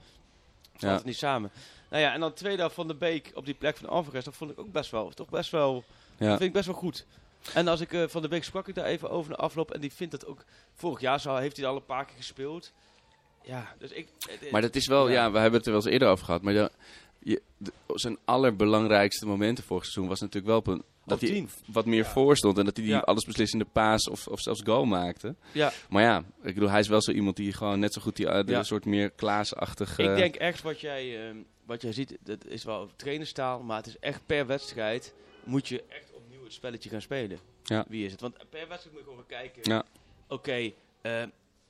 [0.77, 0.95] staat Ja.
[0.95, 1.51] het niet samen.
[1.89, 4.23] Nou ja, en dan tweede helft van de Beek op die plek van Alvarez...
[4.25, 5.09] dat vond ik ook best wel...
[5.09, 5.83] Toch best wel...
[6.17, 6.27] ja.
[6.27, 7.05] Dat vind ik best wel goed.
[7.53, 9.71] En als ik eh, van de Beek sprak ik daar even over de afloop.
[9.71, 10.43] En die vindt dat ook...
[10.75, 12.71] Vorig jaar heeft hij al een paar keer gespeeld.
[13.43, 14.07] Ja, dus ik...
[14.41, 15.13] eh, Maar dat is wel, Ja.
[15.13, 15.31] ja.
[15.31, 16.41] we hebben het er wel eens eerder over gehad.
[16.41, 16.69] Maar ja,
[17.19, 21.85] je, de- zijn allerbelangrijkste momenten vorig seizoen was natuurlijk wel op een, dat hij wat
[21.85, 22.09] meer Ja.
[22.09, 22.57] voor stond.
[22.57, 22.99] En dat hij die Ja.
[22.99, 25.35] allesbeslissende paas of, of zelfs goal maakte.
[25.51, 28.15] Ja, Maar ja, ik bedoel, hij is wel zo iemand die gewoon net zo goed
[28.15, 28.63] die eh, de Ja.
[28.63, 30.03] soort meer Klaas-achtige...
[30.03, 33.87] ik denk echt wat jij, ehm, wat jij ziet, dat is wel trainerstaal, maar het
[33.87, 37.39] is echt per wedstrijd moet je echt opnieuw het spelletje gaan spelen.
[37.63, 37.85] Ja.
[37.87, 38.21] Wie is het?
[38.21, 39.71] Want per wedstrijd moet je gewoon gaan kijken.
[39.71, 39.83] Ja.
[40.27, 40.71] Oké,
[41.01, 41.23] eh,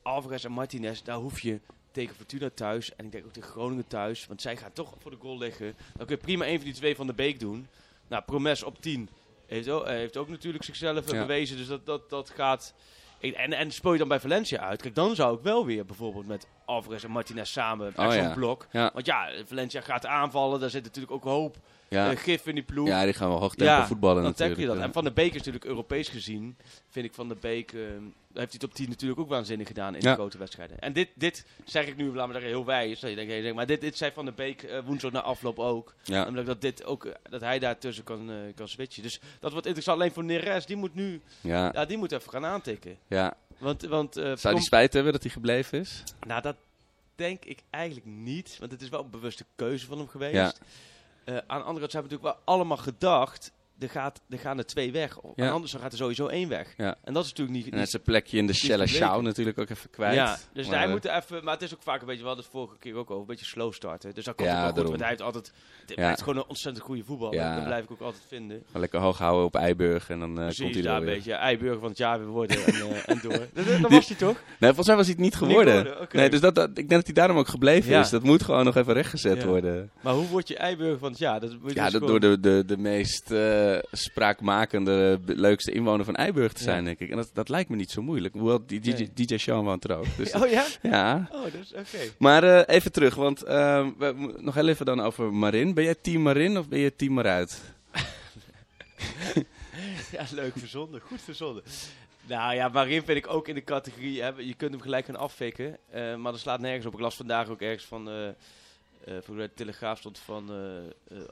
[0.10, 1.60] Alvarez en Martinez, daar hoef je
[1.92, 5.12] tegen Fortuna thuis en ik denk ook tegen Groningen thuis, want zij gaan toch voor
[5.12, 5.76] de goal liggen.
[5.98, 7.68] Dan kun je prima een van die twee van de Beek doen.
[8.08, 9.10] Nou, Promes op 10
[9.46, 11.20] heeft ook, eh, heeft ook natuurlijk zichzelf Ja.
[11.20, 12.74] bewezen, dus dat, dat, dat gaat...
[13.20, 14.82] En, en speel je dan bij Valencia uit?
[14.82, 18.22] Kijk, dan zou ik wel weer bijvoorbeeld met Alvarez en Martinez samen echt Oh, zo'n
[18.22, 18.34] ja.
[18.34, 18.68] blok.
[18.72, 18.92] Ja.
[18.94, 20.60] Want ja, Valencia gaat aanvallen.
[20.60, 21.58] Daar zit natuurlijk ook een hoop
[21.90, 22.12] ja.
[22.12, 22.88] eh, gif in die ploeg.
[22.88, 24.60] ja, die gaan wel hoog tempo voetballen dan natuurlijk.
[24.60, 24.78] je dat.
[24.78, 24.84] ja.
[24.84, 26.58] En Van der Beek is natuurlijk Europees gezien.
[26.90, 27.72] Vind ik Van der Beek...
[27.74, 27.80] eh,
[28.34, 30.10] heeft hij het op 10 natuurlijk ook waanzinnig gedaan in Ja.
[30.10, 30.80] de grote wedstrijden.
[30.80, 33.00] En dit, dit zeg ik nu, laten we zeggen, heel wijs.
[33.00, 35.60] Dat je denkt, hey, maar dit, dit zei Van der Beek eh, woensdag na afloop
[35.60, 35.94] ook.
[36.04, 36.24] Ja.
[36.24, 39.04] Namelijk dat, dit ook, dat hij daartussen kan, kan switchen.
[39.04, 40.00] Dus dat wordt interessant.
[40.00, 42.98] Alleen voor Neres, die moet nu Ja, ja, die moet even gaan aantikken.
[43.08, 43.34] ja.
[43.58, 46.04] Want, want, Zou die spijt hebben dat hij gebleven is?
[46.28, 46.56] nou, dat
[47.16, 48.56] denk ik eigenlijk niet.
[48.60, 50.34] Want het is wel een bewuste keuze van hem geweest.
[50.34, 50.54] Ja.
[51.30, 54.58] Eh, aan de andere kant hebben we natuurlijk wel allemaal gedacht er, gaat, er gaan
[54.58, 55.18] er twee weg.
[55.36, 55.46] Ja.
[55.46, 56.74] En anders dan gaat er sowieso één weg.
[56.78, 56.96] Ja.
[57.04, 57.68] En dat is natuurlijk niet...
[57.68, 58.90] En hij is zijn plekje in de is.
[58.90, 60.16] Show natuurlijk ook even kwijt.
[60.16, 61.44] Ja, dus Maar, hij moet even...
[61.44, 63.28] Maar het is ook vaak een beetje, we hadden het vorige keer ook over, een
[63.28, 64.14] beetje slow starten.
[64.14, 65.52] Dus dat komt Ja, ook goed, want hij heeft altijd...
[65.80, 65.96] Het Ja.
[65.96, 67.34] blijft gewoon een ontzettend goede voetballer.
[67.36, 67.56] Ja.
[67.56, 68.62] Dat blijf ik ook altijd vinden.
[68.66, 71.16] gewoon lekker hoog houden op Eiburg en dan eh, komt hij daar een weer.
[71.16, 73.48] beetje Eiburger van het jaar weer worden en, eh, en door.
[73.82, 74.38] Dat, was hij toch?
[74.60, 75.96] Nee, volgens mij was hij het niet geworden.
[76.12, 78.10] Nee, dus dat, dat, ik denk dat hij daarom ook gebleven is.
[78.10, 79.92] Dat moet gewoon nog even rechtgezet worden.
[80.02, 81.40] Maar hoe word je Eiburger van het jaar?
[81.40, 83.38] Dat Ja, dus dat door de, de, de meest eh,
[83.92, 86.66] spraakmakende, leukste inwoner van Eiburg te Ja.
[86.66, 87.10] zijn, denk ik.
[87.10, 88.34] En dat, dat lijkt me niet zo moeilijk.
[88.34, 89.28] Hoewel, die DJ, Nee.
[89.28, 90.06] DJ Sean woont er ook.
[90.18, 90.66] Dus Oh ja?
[90.82, 91.30] ja.
[91.32, 92.12] Oh, dus oké.
[92.18, 95.74] Maar eh, even terug, want eh, we, nog heel even dan over Marin.
[95.74, 97.62] Ben jij team Marin of ben je team Maruit?
[100.12, 101.02] Ja, leuk verzonnen.
[101.02, 101.64] Goed verzonnen.
[102.26, 105.16] Nou ja, waarin vind ik ook in de categorie, hè, je kunt hem gelijk gaan
[105.16, 106.94] afvikken, eh, maar dat slaat nergens op.
[106.94, 108.34] Ik las vandaag ook ergens van, eh eh
[109.22, 110.50] voor de Telegraaf stond van,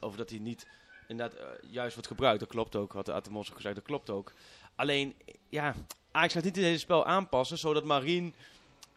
[0.00, 0.66] over dat hij niet
[1.08, 2.40] inderdaad eh, juist wordt gebruikt.
[2.40, 4.32] Dat klopt ook, had Atemos ook gezegd, dat klopt ook.
[4.74, 5.14] Alleen,
[5.48, 5.74] ja,
[6.10, 8.34] Ajax gaat niet het hele spel aanpassen, zodat Marien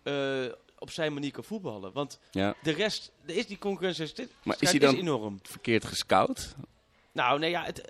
[0.04, 0.46] eh,
[0.80, 1.92] op zijn manier kan voetballen.
[1.94, 2.56] Want Ja.
[2.64, 5.40] de rest, er is die concurrentie, is, Maar is hij dan enorm.
[5.44, 6.56] verkeerd gescout?
[7.12, 7.82] Nou, nee, ja, het,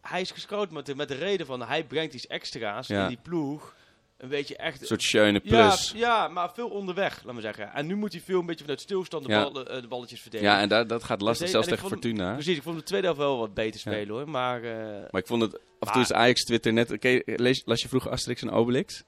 [0.00, 3.02] hij is gescout met de, met de reden van hij brengt iets extra's Ja.
[3.02, 3.74] in die ploeg.
[4.18, 4.80] Een beetje echt.
[4.80, 5.92] Een soort schöne ja, plus.
[5.96, 7.72] ja, maar veel onderweg, laat maar zeggen.
[7.74, 9.42] En nu moet hij veel een beetje vanuit stilstand de, Ja.
[9.42, 10.54] ballen, eh, de balletjes verdedigen.
[10.54, 12.32] Ja, en daar, dat gaat lastig, Dus, zelfs tegen vond Fortuna.
[12.32, 14.28] Precies, ik vond de tweede helft wel wat beter spelen hoor.
[14.28, 16.96] Maar, eh, Maar ik vond het, af en toe is Ajax Twitter net...
[17.24, 19.02] Lees- las je vroeger Asterix en Obelix?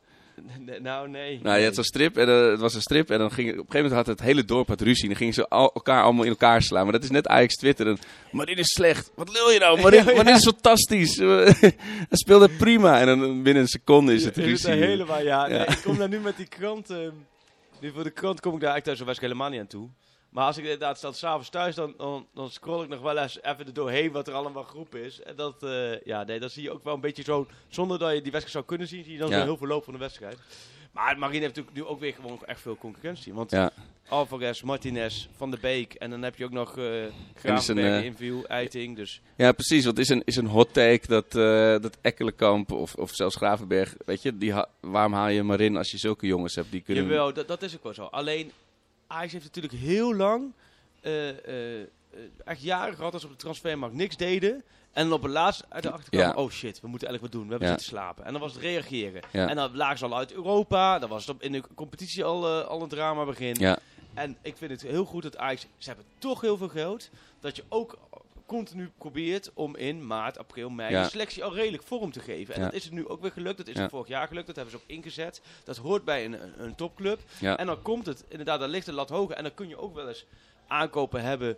[0.82, 1.40] nou nee.
[1.42, 3.54] Nou, je had zo'n strip en eh, het was een strip en dan ging op
[3.54, 5.02] een gegeven moment had het hele dorp had ruzie.
[5.02, 6.82] En dan gingen ze al, elkaar allemaal in elkaar slaan.
[6.82, 7.86] Maar dat is net Ajax Twitter.
[7.86, 7.98] En,
[8.30, 9.10] maar dit is slecht.
[9.14, 9.80] Wat lul je nou?
[9.80, 9.90] Maar
[10.24, 11.16] dit, is fantastisch.
[11.18, 11.74] Hij
[12.10, 13.00] speelde prima.
[13.00, 14.68] En dan binnen een seconde is het ruzie.
[14.68, 15.46] er helemaal, ja.
[15.46, 16.90] Nee, ik kom daar nu met die krant.
[16.90, 17.10] ehm,
[17.80, 19.88] nu voor de krant kom ik daar eigenlijk thuis waarschijnlijk helemaal niet aan toe.
[20.30, 23.42] Maar als ik inderdaad sta s'avonds thuis, dan, dan, dan scroll ik nog wel eens
[23.42, 25.22] even er doorheen wat er allemaal groep is.
[25.22, 28.08] En dat, eh, ja, nee, dan zie je ook wel een beetje zo, zonder dat
[28.14, 29.42] je die wedstrijd zou kunnen zien, zie je dan Ja.
[29.42, 30.38] heel veel loop van de wedstrijd.
[30.92, 33.34] Maar Marine heeft natuurlijk nu ook weer gewoon echt veel concurrentie.
[33.34, 33.70] Want Ja,
[34.08, 38.46] Alvarez, Martinez, Van der Beek en dan heb je ook nog een, Gravenberg, eh, inviel,
[38.46, 38.96] Eiting.
[38.96, 39.84] Dus ja, precies.
[39.84, 43.36] Want het is een, is een hot take dat, eh dat Ekkelenkamp of, of zelfs
[43.36, 43.94] Gravenberg...
[44.04, 46.70] Weet je, die ha- waarom haal je maar in als je zulke jongens hebt?
[46.70, 47.04] Die kunnen...
[47.04, 48.04] Jawel, dat, dat is ook wel zo.
[48.04, 48.52] Alleen,
[49.10, 50.52] Ajax heeft natuurlijk heel lang,
[51.00, 51.86] eh, eh, eh,
[52.44, 54.64] echt jaren gehad als ze op de transfermarkt niks deden.
[54.92, 56.42] En dan op het laatst uit de achterkant, Ja.
[56.42, 57.42] oh shit, we moeten eigenlijk wat doen.
[57.44, 57.74] We hebben Ja.
[57.78, 58.24] zitten slapen.
[58.24, 59.22] En dan was het reageren.
[59.32, 59.48] Ja.
[59.48, 60.98] En dan lagen ze al uit Europa.
[60.98, 63.54] Dan was het op, in de competitie al, al een drama begin.
[63.58, 63.78] Ja,
[64.14, 67.10] En ik vind het heel goed dat Ajax, ze hebben toch heel veel geld.
[67.40, 67.98] Dat je ook
[68.56, 71.02] continu probeert om in maart, april, mei Ja.
[71.02, 72.54] de selectie al redelijk vorm te geven.
[72.54, 72.66] En Ja.
[72.66, 73.56] dat is het nu ook weer gelukt.
[73.58, 73.80] Dat is Ja.
[73.80, 74.46] het vorig jaar gelukt.
[74.46, 75.40] Dat hebben ze ook ingezet.
[75.64, 77.20] Dat hoort bij een, een, een topclub.
[77.40, 77.56] ja.
[77.58, 79.36] En dan komt het, inderdaad, dan ligt de lat hoger.
[79.36, 80.26] En dan kun je ook wel eens
[80.66, 81.56] aankopen hebben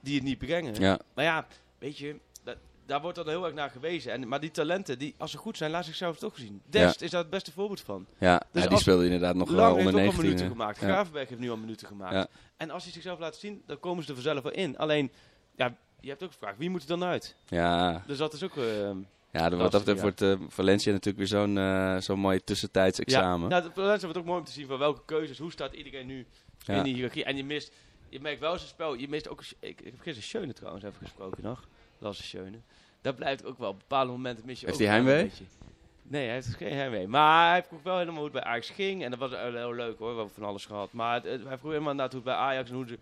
[0.00, 0.74] die het niet brengen.
[0.74, 0.98] ja.
[1.14, 1.46] Maar ja,
[1.78, 4.12] weet je, dat, daar wordt dan heel erg naar gewezen.
[4.12, 6.62] En, maar die talenten, die, als ze goed zijn, laat zichzelf toch zien.
[6.66, 8.06] Dest is daar het beste voorbeeld van.
[8.18, 10.48] Ja, Dus ja, die speelde inderdaad nog wel heeft onder ook al minuten 19.
[10.50, 10.80] gemaakt.
[10.80, 10.86] Ja.
[10.86, 12.14] Gravenberg heeft nu al minuten gemaakt.
[12.14, 12.26] Ja.
[12.56, 14.78] En als hij zichzelf laat zien, dan komen ze er vanzelf wel in.
[14.78, 15.10] Alleen,
[15.56, 17.36] ja, je hebt ook gevraagd, wie moet er dan uit?
[17.48, 18.56] Ja, Dus dat is ook...
[18.56, 18.90] eh,
[19.32, 23.48] ja, wat dat betreft wordt eh, Valencia natuurlijk weer zo'n eh, zo'n mooi tussentijds examen.
[23.48, 25.72] Ja, nou, dat dat wordt ook mooi om te zien van welke keuzes, hoe staat
[25.72, 26.26] iedereen nu
[26.58, 26.74] Ja.
[26.74, 27.24] in die hiërarchie.
[27.24, 27.72] En je mist,
[28.08, 30.98] je merkt wel zijn spel, je mist ook, ik, ik heb gisteren Schöne trouwens even
[31.02, 32.58] gesproken nog, Lasse Schöne.
[33.00, 35.30] Dat blijft ook wel, op bepaalde momenten mis je Heeft ook hij heimwee?
[36.02, 37.06] Nee, hij heeft geen heimwee.
[37.08, 39.04] Maar hij vroeg wel helemaal hoe het bij Ajax ging.
[39.04, 40.92] En dat was heel, leuk hoor, we hebben van alles gehad.
[40.92, 42.98] Maar het- hij vroeg helemaal naar hoe het bij Ajax en hoe ze...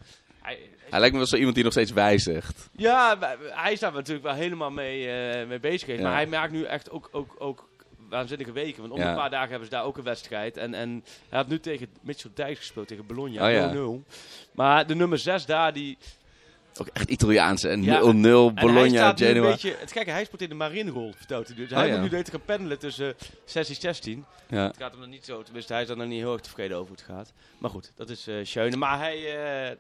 [0.46, 0.59] Hij,
[0.90, 2.68] Hij lijkt me wel zo iemand die nog steeds wijzigt.
[2.76, 5.98] ja, hij is daar natuurlijk wel helemaal mee, eh, mee bezig geweest.
[6.00, 6.06] Ja.
[6.09, 7.68] Maar hij maakt nu echt ook, ook, ook
[8.09, 8.80] waanzinnige weken.
[8.80, 9.09] Want om Ja.
[9.11, 10.56] een paar dagen hebben ze daar ook een wedstrijd.
[10.56, 13.46] En, en hij had nu tegen Mitchell Dijks gespeeld, tegen Bologna.
[13.46, 13.72] Oh ja.
[13.74, 14.04] 0-0.
[14.52, 15.98] Maar de nummer 6 daar, die...
[16.80, 18.00] Ook echt Italiaans en 0-0, Ja.
[18.00, 19.50] En hij Bologna, staat nu een Genoa.
[19.50, 19.76] beetje...
[19.78, 21.56] Het gekke, hij speelt in de Marinrol, vertelt hij.
[21.56, 21.92] Dus Oh hij ja.
[21.92, 24.24] moet nu weten gaan pendelen tussen 16 16.
[24.48, 24.66] Ja.
[24.66, 26.76] Het gaat hem nog niet zo, tenminste hij is er nog niet heel erg tevreden
[26.76, 27.32] over hoe het gaat.
[27.59, 28.76] Maar goed, dat is eh Schöne.
[28.76, 29.16] Maar hij...
[29.70, 29.76] eh,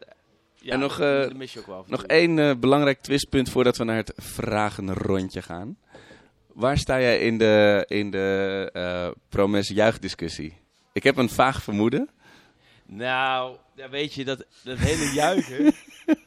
[0.66, 3.84] ja, En nog, eh, mis je ook wel Nog één eh, belangrijk twistpunt voordat we
[3.84, 5.78] naar het vragenrondje gaan.
[6.52, 10.56] Waar sta jij in de, in de eh promes juichdiscussie?
[10.92, 12.08] Ik heb een vaag vermoeden.
[12.86, 15.74] Nou, ja, weet je, dat, dat hele juichen...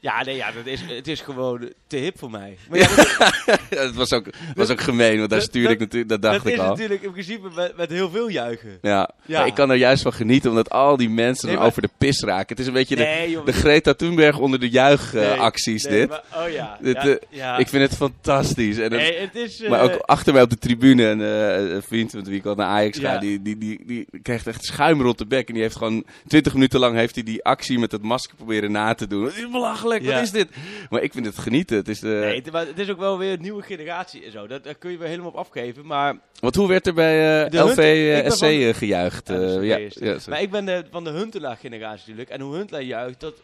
[0.00, 2.56] ja, nee, ja, dat is, het is gewoon te hip voor mij.
[2.70, 5.78] Maar ja, dat, Ja, het was ook, was ook gemeen, want daar Dat- stuurde ik
[5.78, 6.68] dat- natuurlijk, dat dacht dat ik is al.
[6.68, 8.78] natuurlijk in principe met, met heel veel juichen.
[8.82, 9.10] Ja.
[9.26, 9.38] Ja.
[9.38, 11.82] maar ik kan er juist van genieten, omdat al die mensen Nee, dan maar- over
[11.82, 12.48] de pis raken.
[12.48, 13.46] Het is een beetje Nee, de, joh.
[13.46, 16.08] de Greta Thunberg onder de juichacties, Nee, dit.
[16.08, 16.78] maar- oh ja.
[16.80, 17.56] Dit, ja, eh, ja.
[17.56, 18.78] Ik vind het fantastisch.
[18.78, 19.62] En het is...
[19.62, 22.46] eh, Maar ook achter mij op de tribune een, eh, een vriend met wie ik
[22.46, 25.48] al naar Ajax ga, die, die, die, die krijgt echt schuim rond de bek.
[25.48, 28.72] En die heeft gewoon twintig minuten lang heeft hij die actie met het masker proberen
[28.72, 29.24] na te doen.
[29.24, 30.48] Het is belachelijk, belachelijk, wat is dit?
[30.90, 31.76] Maar ik vind het genieten.
[31.76, 34.30] Het is, eh, Nee, het, maar het is ook wel weer een nieuwe generatie en
[34.32, 34.46] zo.
[34.46, 35.86] Dat, daar kun je wel helemaal op afgeven.
[35.86, 39.28] Maar, Want hoe werd er bij eh, De ik ben LVSC van- eh, gejuicht?
[39.28, 42.30] Ja, Eh, maar ik ben de, van de Huntelaar generatie natuurlijk.
[42.30, 43.34] En hoe Huntelaar juicht, dat,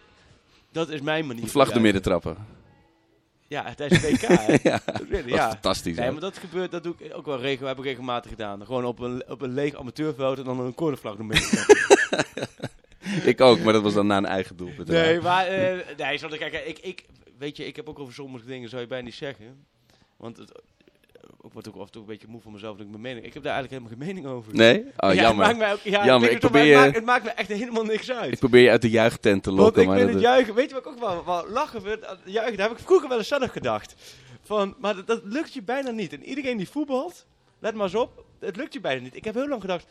[0.73, 1.43] dat is mijn manier.
[1.43, 2.23] De van vlag door midden juichen.
[2.23, 2.61] trappen.
[3.49, 4.21] Ja, tijdens WK.
[4.63, 5.49] ja, is ja.
[5.51, 5.97] fantastisch.
[5.97, 8.65] Nee, maar dat gebeurt, dat doe ik ook wel regen, heb ik regelmatig gedaan.
[8.67, 11.41] Gewoon op een, op een leeg amateurveld en dan een cornervlag trappen.
[13.25, 14.89] Ik ook, maar dat was dan na een eigen doelpunt.
[14.89, 17.05] nee, maar eh nee, zo, kijk, ik, ik,
[17.39, 19.67] weet je, ik heb ook over sommige dingen, zou je bijna niet zeggen.
[20.17, 20.53] Want het,
[21.43, 23.25] ik word ook af en toe een beetje moe van mezelf dat ik mijn mening.
[23.27, 24.55] Ik heb daar eigenlijk helemaal geen mening over.
[24.55, 24.79] Nee?
[24.97, 25.47] Oh, ja, jammer.
[25.47, 27.49] Het maakt ook, ja, Jammer, ik ik het, probeer het, maakt, het maakt me echt
[27.49, 28.33] helemaal niks uit.
[28.33, 30.69] Ik probeer je uit de juichtent te Want lokken, ik maar vind het juichen, weet
[30.69, 32.07] je wat ik ook wel, wel lachen vind?
[32.25, 33.95] Juichen, daar heb ik vroeger wel eens zelf gedacht.
[34.43, 36.13] Van, maar dat, dat lukt je bijna niet.
[36.13, 37.27] En iedereen die voetbalt,
[37.59, 39.17] let maar eens op, het lukt je bijna niet.
[39.17, 39.87] Ik heb heel lang gedacht,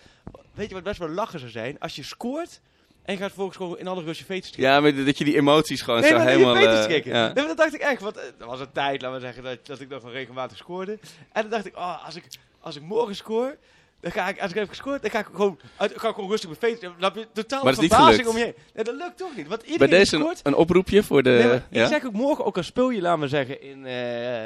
[0.54, 1.80] weet je wat best wel lachen zou zijn?
[1.80, 2.62] Als je scoort
[3.04, 5.82] en je gaat vervolgens gewoon in alle rust je ja, maar dat je die emoties
[5.82, 6.56] gewoon Nee, zo helemaal...
[6.56, 7.26] eh, ja.
[7.26, 9.44] Nee, maar dat dacht ik echt, want eh, er was een tijd, laten we zeggen,
[9.44, 10.92] dat, dat ik nog wel regelmatig scoorde.
[11.32, 12.24] En dan dacht ik, oh, als ik,
[12.60, 13.58] als ik morgen scoor,
[14.02, 16.30] dan ga ik, als ik heb gescoord, dan ga ik gewoon, uit, ga ik gewoon
[16.30, 18.54] rustig mijn veet Dan heb je totaal Maar verbazing om je heen.
[18.74, 20.40] Nee, dat lukt toch niet, want Bij iedereen die deze scoort...
[20.44, 21.30] een, een oproepje voor de...
[21.30, 21.84] Nee, ja?
[21.84, 24.46] Ik zeg ook morgen, ook al speel je, laten we zeggen, in, eh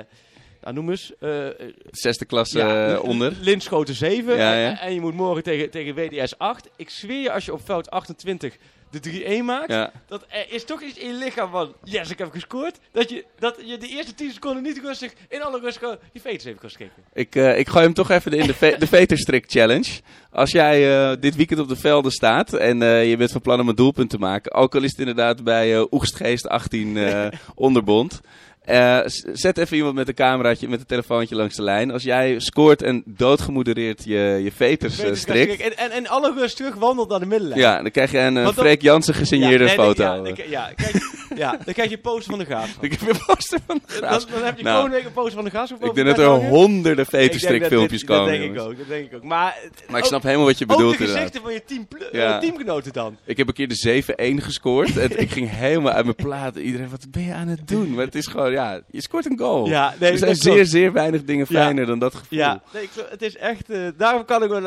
[0.65, 1.47] nou noem eens, eh,
[1.91, 3.33] Zesde klasse ja, eh, onder.
[3.41, 4.81] Linschoten 7 Ja, en, ja.
[4.81, 6.69] en je moet morgen tegen, tegen WDS 8.
[6.75, 8.55] Ik zweer je, als je op veld 28
[8.89, 12.31] de 3-1 maakt, dat er is toch iets in je lichaam van, yes, ik heb
[12.31, 12.79] gescoord.
[12.91, 15.79] Dat je, dat je de eerste 10 seconden niet rustig, in alle rust
[16.11, 17.03] je veters even kan schikken.
[17.13, 20.01] Ik, eh, ik gooi hem toch even in de, ve de Veterstrik Challenge.
[20.31, 20.79] Als jij
[21.19, 24.17] dit weekend op de velden staat en je bent van plan om een doelpunt te
[24.17, 28.21] maken, ook al is het inderdaad bij Oegstgeest 18 eh, onderbond.
[28.65, 31.91] Eh, z- zet even iemand met een cameraatje, met een telefoontje langs de lijn.
[31.91, 35.73] Als jij scoort en doodgemoedereerd je, je veters eh, strikt.
[35.75, 37.59] En, en alle rust terug wandelt naar de middenlijn.
[37.61, 40.03] Ja, dan krijg je een eh, Freek Jansen gesigneerde Ja, nee, nee, foto.
[40.03, 42.77] Ja, je, ja, dan krijg je een poster van de gaaf.
[42.81, 44.33] Ik heb een poster van de Dan, Graafschap.
[44.33, 45.71] dan heb je Nou, komende week een poster van de gaaf.
[45.71, 48.31] Ik denk dat er honderden Veterstrik filmpjes dat, komen.
[48.31, 49.23] Dat denk ik ook, dat denk ik ook.
[49.23, 49.55] Maar,
[49.87, 51.17] Maar ik ook- snap helemaal wat je ook bedoelt de inderdaad.
[51.17, 52.33] gezichten van je team, pl- Ja.
[52.33, 53.17] eh, teamgenoten dan.
[53.25, 54.97] Ik heb een keer de 7-1 gescoord.
[54.97, 56.55] en ik ging helemaal uit mijn plaat.
[56.55, 57.93] Iedereen, wat ben je aan het doen?
[57.93, 59.67] Maar het is gewoon, ja, je scoort een goal.
[59.67, 61.61] Ja, nee, er zijn zeer, zeer weinig dingen Ja.
[61.63, 62.39] fijner dan dat gevoel.
[62.39, 63.69] Ja, nee, ik, het is echt.
[63.69, 64.63] eh, daarom kan ik wel.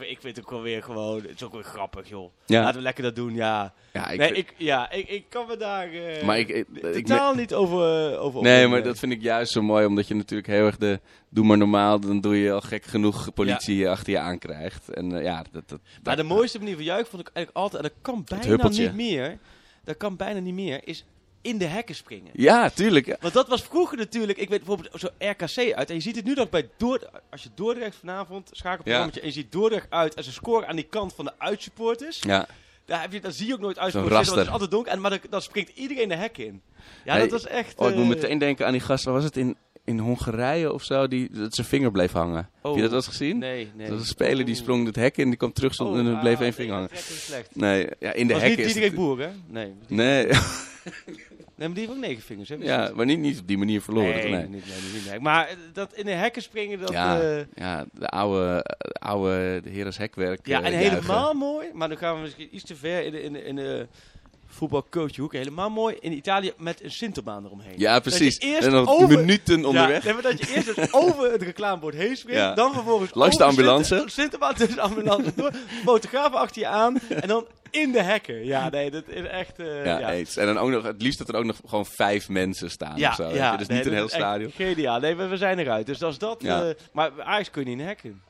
[0.00, 1.16] Ik vind het ook wel weer gewoon.
[1.22, 2.30] Het is ook weer grappig, joh.
[2.46, 2.60] Ja.
[2.62, 3.72] Laten we lekker dat doen, ja.
[3.92, 5.88] Ja, ik nee, ik, ja, ik, ik kan me daar.
[6.06, 8.12] Eh, Maar ik- ik- ik- totaal niet over.
[8.12, 9.86] eh, over Nee, maar dat vind ik juist zo mooi.
[9.86, 11.00] Omdat je natuurlijk heel erg de...
[11.28, 14.88] Doe maar normaal, dan doe je al gek genoeg politie achter je aankrijgt.
[14.88, 15.68] En eh, ja, dat...
[15.68, 17.82] dat Maar de mooiste manier van juichen vond ik eigenlijk altijd.
[17.82, 19.38] En dat kan bijna niet meer.
[19.84, 20.80] Dat kan bijna niet meer.
[20.88, 21.04] Is
[21.42, 22.30] in de hekken springen.
[22.32, 23.06] Ja, tuurlijk.
[23.06, 23.16] ja.
[23.20, 25.88] Want dat was vroeger natuurlijk, ik weet bijvoorbeeld zo RKC uit.
[25.88, 27.12] En je ziet het nu nog bij Dordrecht.
[27.30, 30.86] Als je Dordrecht vanavond schakelprogramma en je ziet Dordrecht uit en ze scoren aan die
[30.90, 32.18] kant van de uitsupporters.
[32.20, 32.46] Ja.
[32.86, 34.36] Daar, heb je, dat zie je ook nooit Zo'n raster.
[34.36, 34.92] het is altijd donker.
[34.92, 36.62] En, maar dan, dan springt iedereen de hek in.
[37.04, 37.78] Ja, Hey, dat was echt...
[37.78, 39.04] Oh, ik moet eh, meteen denken aan die gast.
[39.04, 39.36] Was het?
[39.36, 41.08] In, in Hongarije of zo?
[41.08, 42.48] Die, dat zijn vinger bleef hangen.
[42.62, 43.38] Heb je dat wel eens gezien?
[43.38, 43.86] Nee, nee.
[43.88, 44.60] Dat was een speler die Oh.
[44.60, 45.28] sprong het hek in.
[45.28, 46.88] Die kwam terug Oh, en er bleef ah, één vinger nee,
[47.30, 47.46] hangen.
[47.52, 49.28] Nee, ja, in de was hek niet is Diederik het- Boer, hè?
[49.48, 49.72] Nee.
[49.88, 50.26] Nee,
[51.64, 52.56] Nee, maar die heeft ook negen vingers, hè?
[52.60, 54.14] ja, maar niet, niet op die manier verloren.
[54.14, 54.48] nee, Nee.
[54.48, 55.20] Niet, nee, niet, nee.
[55.20, 56.92] Maar eh, dat in de hekken springen, dat...
[56.92, 60.46] Ja, eh, ja, de oude, eh, oude de Hekwerk.
[60.46, 60.90] Ja, eh, en juichen.
[60.90, 63.56] helemaal mooi, maar dan gaan we misschien iets te ver in de, in de, in
[63.56, 63.86] de
[64.46, 65.32] voetbalcoachhoek.
[65.32, 67.74] Helemaal mooi in Italië met een Sinterbaan eromheen.
[67.76, 68.38] Ja, precies.
[68.38, 70.04] Dat en dan over- minuten onderweg.
[70.04, 72.54] Ja, nee, dat je eerst dus over het reclamebord heen springt, Ja.
[72.54, 73.84] dan vervolgens Langs de ambulance.
[73.94, 75.50] Sinter- Sinterbaan tussen de ambulance door,
[75.84, 78.44] fotografen achter je aan en dan in de hekken.
[78.44, 79.58] Ja, nee, dat is echt...
[79.58, 80.12] eh, ja.
[80.12, 83.08] En dan ook nog, het liefst dat er ook nog gewoon vijf mensen staan Ja,
[83.08, 83.28] of zo.
[83.28, 83.56] ja.
[83.56, 84.50] Dus nee, niet een dat heel stadion.
[84.50, 85.00] Geniaal.
[85.00, 85.86] Nee, we, we zijn eruit.
[85.86, 86.42] Dus als dat...
[86.42, 86.62] Ja.
[86.64, 88.22] eh, maar Ajax kun je niet in de hekken.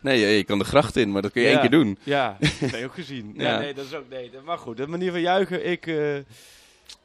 [0.00, 1.52] Nee, je, je kan de gracht in, maar dat kun je Ja.
[1.60, 1.98] één keer doen.
[2.02, 3.32] Ja, dat heb je ook gezien.
[3.36, 3.50] Ja.
[3.52, 3.58] Ja.
[3.58, 4.04] nee, dat is ook...
[4.10, 5.86] Nee, dat- maar goed, de manier van juichen, ik...
[5.86, 6.16] eh,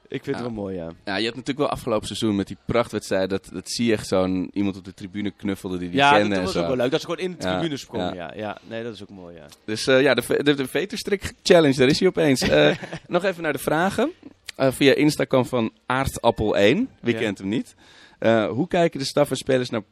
[0.08, 0.44] ik vind Ja.
[0.44, 0.90] het wel mooi, ja.
[1.06, 4.08] Ja, je hebt natuurlijk wel afgelopen seizoen met die prachtwedstrijd, dat, dat zie je echt
[4.08, 6.68] zo'n iemand op de tribune knuffelde die die Ja, dat, kende dat en was ook
[6.68, 6.92] wel leuk.
[6.92, 8.14] Dat is gewoon in de Ja, tribune sprong.
[8.16, 8.16] ja.
[8.16, 8.34] Ja.
[8.36, 9.46] Ja, nee, dat is ook mooi, ja.
[9.66, 12.42] Dus eh, ja, de, de, de Veterstrik Challenge, daar is hij opeens.
[12.42, 12.76] Eh,
[13.08, 14.12] nog even naar de vragen.
[14.56, 16.78] Eh, via Insta kwam van Aardappel1.
[17.02, 17.20] Wie Ja.
[17.20, 17.76] kent hem niet?
[18.20, 19.84] Eh, hoe kijken de staf en spelers naar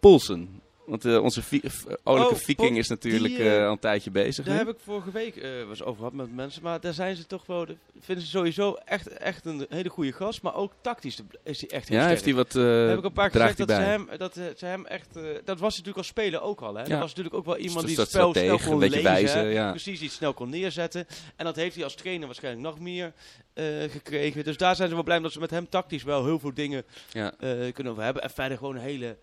[0.00, 0.60] Polsen?
[0.86, 3.78] Want eh, onze vi- f- olijke Oh, viking is natuurlijk die, eh, eh, al een
[3.78, 4.44] tijdje bezig.
[4.44, 6.62] Daar heb ik vorige week eh was over gehad met mensen.
[6.62, 7.66] Maar daar zijn ze toch wel...
[7.66, 10.42] de- vinden ze sowieso echt, echt een hele goede gast.
[10.42, 12.08] Maar ook tactisch is hij echt heel ja, sterk.
[12.08, 14.36] heeft hij wat eh Daar heb ik een paar keer gezegd dat ze hem, dat,
[14.36, 15.16] eh, ze hem echt...
[15.16, 16.82] eh, dat was natuurlijk als speler ook al, hè.
[16.82, 16.88] Ja.
[16.88, 19.02] Dat was natuurlijk ook wel iemand die het spel snel kon lezen.
[19.02, 19.46] wijzen, hè.
[19.46, 19.70] ja.
[19.70, 21.06] Precies, iets snel kon neerzetten.
[21.36, 23.12] En dat heeft hij als trainer waarschijnlijk nog meer
[23.52, 24.44] eh, gekregen.
[24.44, 26.84] Dus daar zijn ze wel blij dat ze met hem tactisch wel heel veel dingen
[27.12, 27.32] Ja.
[27.38, 28.22] eh, kunnen over hebben.
[28.22, 29.16] En verder gewoon een hele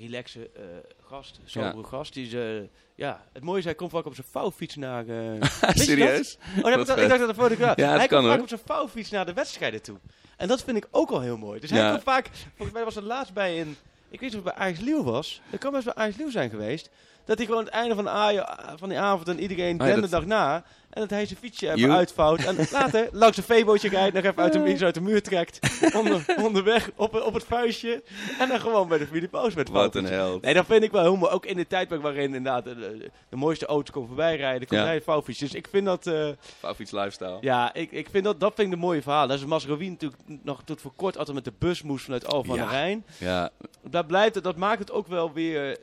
[0.00, 0.62] relaxe eh,
[1.08, 2.14] gast, sobere gast.
[2.14, 5.08] Die is, eh, ja, het mooie is, hij komt vaak op zijn vouwfiets naar...
[5.08, 5.42] eh?
[5.74, 6.38] Serieus?
[6.56, 7.28] Oh, dat ik, al- ik dacht dat.
[7.76, 9.96] Ja, dat hij komt vaak op zijn vouwfiets naar de wedstrijden toe.
[10.36, 11.60] En dat vind ik ook al heel mooi.
[11.60, 13.76] Dus hij komt vaak, volgens mij was het laatst bij een,
[14.10, 15.40] ik weet niet of het bij Ajax Leeuw was.
[15.50, 16.90] Dat kan best bij Ajax Leeuw zijn geweest.
[17.26, 18.44] Dat hij gewoon het einde van, de
[18.76, 20.64] van die avond en iedereen de dag na.
[20.90, 22.44] En dat hij zijn fietsje even uitvouwt.
[22.44, 25.58] En later langs een veebootje rijdt, nog even uit de, iets uit de muur trekt.
[25.94, 28.02] Onder, onderweg op, op het vuistje.
[28.38, 30.42] En dan gewoon bij de Philip Paus met Wat een held.
[30.42, 31.32] Nee, dat vind ik wel heel mooi.
[31.32, 34.68] Ook in de tijdperk waarin inderdaad de, de, de mooiste auto's komen voorbij rijden.
[34.68, 34.86] Komt Ja.
[34.86, 35.38] hij vouwfiets.
[35.38, 36.06] Dus ik vind dat...
[36.06, 37.36] eh, Vouwfiets lifestyle.
[37.40, 39.26] ja, ik, ik vind dat, dat vind ik een mooie verhaal.
[39.26, 42.44] Dat is Masrowi natuurlijk nog tot voor kort altijd met de bus moest vanuit Al
[42.44, 42.64] van Ja.
[42.64, 43.04] de Rijn.
[43.18, 43.50] Ja,
[43.82, 45.76] Dat, blijft, dat maakt het ook wel weer,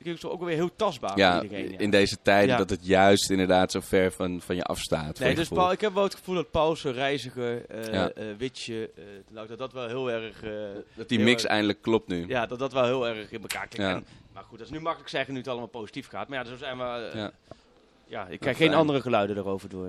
[0.00, 1.70] ik denk zo ook weer heel tastbaar ja, voor iedereen.
[1.70, 1.78] Ja.
[1.78, 5.18] in deze tijden dat het juist inderdaad zo ver van, van je afstaat.
[5.18, 5.48] Nee, je dus.
[5.48, 9.72] Paul, ik heb wel het gevoel dat Pauze, Reiziger, eh, Witje, eh, nou, dat dat
[9.72, 10.44] wel heel erg...
[10.94, 12.24] dat die mix erg- eindelijk klopt nu.
[12.28, 14.00] ja, dat dat wel heel erg in elkaar klikt.
[14.32, 16.28] Maar goed, dat is nu makkelijk zeggen nu het allemaal positief gaat.
[16.28, 17.10] Maar ja, zo zijn we...
[17.14, 17.32] Ja.
[18.06, 18.26] ja.
[18.28, 18.68] ik krijg fijn.
[18.68, 19.88] geen andere geluiden erover door.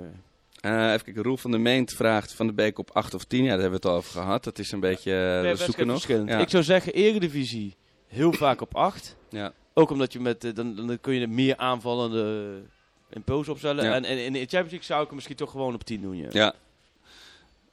[0.61, 3.43] Even kijken, Roel van der Meent vraagt Van de Beek op 8 of 10.
[3.43, 4.43] Ja, daar hebben we het al over gehad.
[4.43, 6.07] Dat is een beetje, wedstrijd zoeken nog.
[6.07, 6.39] Ja.
[6.39, 7.75] Ik zou zeggen, Eredivisie
[8.07, 9.15] heel vaak op 8.
[9.29, 9.53] Ja.
[9.73, 12.51] Ook omdat je met, eh, dan, dan kun je meer aanvallende
[13.09, 13.83] impulsen opstellen.
[13.85, 13.93] Ja.
[13.93, 16.17] En, en in de Champions League zou ik hem misschien toch gewoon op 10 doen.
[16.17, 16.27] Ja.
[16.31, 16.53] Ja.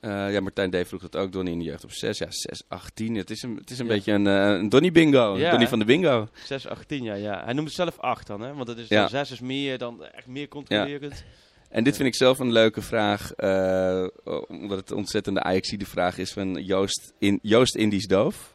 [0.00, 0.88] Eh, ja, Martijn D.
[0.88, 1.32] vroeg dat ook.
[1.32, 2.18] Donnie in de jeugd op 6.
[2.18, 3.14] Ja, 6, 8, 10.
[3.14, 3.92] Het is een, het is een Ja.
[3.92, 5.36] beetje een, eh, een Donnie bingo.
[5.38, 5.68] Ja, Donnie hè?
[5.68, 6.28] van de bingo.
[6.44, 7.44] 6, 8, 10, ja, ja.
[7.44, 8.54] Hij noemt het zelf 8 dan, hè?
[8.54, 11.24] Want het is dan 6 is meer dan echt meer controlerend.
[11.68, 13.32] En dit vind ik zelf een leuke vraag.
[13.32, 14.06] eh,
[14.48, 18.54] omdat het ontzettende Ajaxide vraag is van Joost, in, Joost Indies Doof.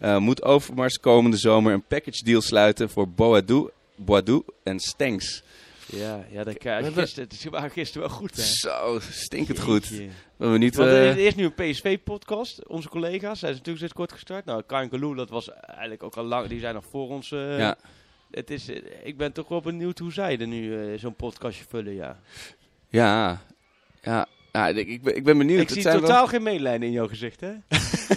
[0.00, 5.42] Eh, moet Overmars komende zomer een package deal sluiten voor Boadu, Boadu en Stenks?
[5.86, 7.28] Ja, ja, dat hebben- gisteren.
[7.28, 8.42] Het waren gisteren wel goed, hè?
[8.42, 9.86] Zo, stinkend goed.
[9.86, 10.08] Jeetje.
[10.36, 10.74] Ben benieuwd.
[10.74, 12.66] Want eh, er is nu een PSV-podcast.
[12.68, 14.44] Onze collega's zijn natuurlijk sinds kort gestart.
[14.44, 16.46] Nou, Kalou, dat was eigenlijk ook al lang.
[16.48, 17.32] Die zijn nog voor ons.
[17.32, 17.76] eh, ja.
[18.30, 21.94] het is, eh, ik ben toch wel benieuwd hoe zij er nu zo'n podcastje vullen,
[21.94, 22.18] ja.
[22.88, 23.40] Ja,
[24.02, 24.26] ja.
[24.52, 25.60] ja ik, ik, ben, ik ben benieuwd.
[25.60, 27.52] Ik Het zie wel- totaal geen medelijden in jouw gezicht, hè?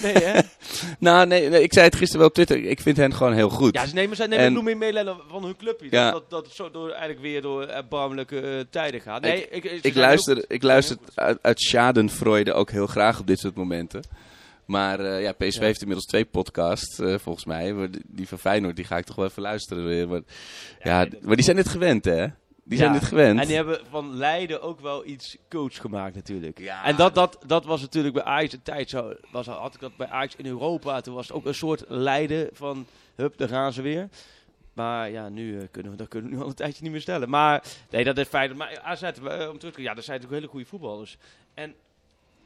[0.01, 0.39] Nee, hè?
[0.99, 2.65] Nou, nee, nee, ik zei het gisteren wel op Twitter.
[2.65, 3.73] Ik vind hen gewoon heel goed.
[3.75, 5.87] Ja, ze nemen, ze nemen En- van hun clubje.
[5.89, 6.11] Ja.
[6.11, 9.21] Dat, dat, het zo door, eigenlijk weer door erbarmelijke eh, tijden gaat.
[9.21, 13.55] Nee, ik, ik luister, ik luister uit, uit Schadenfreude ook heel graag op dit soort
[13.55, 14.01] momenten.
[14.65, 15.65] Maar eh, ja, PSV Ja.
[15.65, 17.89] heeft inmiddels twee podcasts, eh, volgens mij.
[18.07, 20.07] Die- van Feyenoord, die ga ik toch wel even luisteren weer.
[20.07, 20.21] Maar,
[20.83, 22.25] ja, maar die zijn dit gewend, hè?
[22.63, 23.39] Die zijn dit gewend.
[23.39, 26.59] En die hebben van Leiden ook wel iets coach gemaakt natuurlijk.
[26.59, 26.83] Ja.
[26.85, 29.13] En dat, dat, dat was natuurlijk bij Ajax een tijd zo.
[29.31, 31.01] Was, had ik dat bij Ajax in Europa.
[31.01, 34.09] Toen was het ook een soort Leiden van, hup, daar gaan ze weer.
[34.73, 37.01] Maar ja, nu eh, kunnen we dat kunnen we nu al een tijdje niet meer
[37.01, 37.29] stellen.
[37.29, 38.55] Maar nee, dat is feit.
[38.55, 41.17] Maar AZ, eh, om terug te komen, ja, dat zijn natuurlijk hele goede voetballers.
[41.53, 41.75] En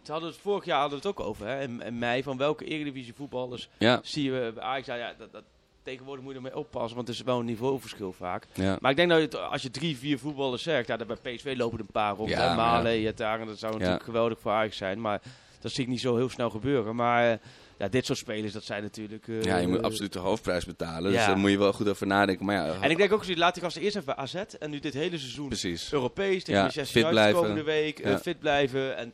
[0.01, 2.37] ze hadden het vorig jaar hadden we het ook over, hè, in, in mei, van
[2.37, 4.87] welke Eredivisie voetballers Ja, zie je bij Ajax.
[4.87, 5.43] Ja, ja, dat, dat,
[5.87, 8.45] tegenwoordig moet je ermee oppassen, want het is wel een niveauverschil vaak.
[8.53, 8.77] ja.
[8.81, 11.53] Maar ik denk dat het, als je drie, vier voetballers zegt, ja, dat bij PSV
[11.57, 12.29] lopen er een paar rond.
[12.29, 15.01] Ja, Malen, Jetaren, dat zou natuurlijk geweldig voor Ajax zijn.
[15.01, 15.21] Maar
[15.61, 16.95] dat zie ik niet zo heel snel gebeuren.
[16.95, 17.37] Maar eh,
[17.77, 19.27] ja, dit soort spelers, dat zijn natuurlijk...
[19.27, 21.11] eh, ja, je moet absoluut de hoofdprijs betalen.
[21.11, 22.45] Dus daar moet je wel goed over nadenken.
[22.45, 24.35] Maar ja, En ik denk ook, laat die gasten eerst even AZ.
[24.35, 25.93] En nu dit hele seizoen precies.
[25.93, 27.39] Europees, tegen Ja, fit blijven.
[27.41, 28.97] komende week, eh, fit blijven.
[28.97, 29.13] En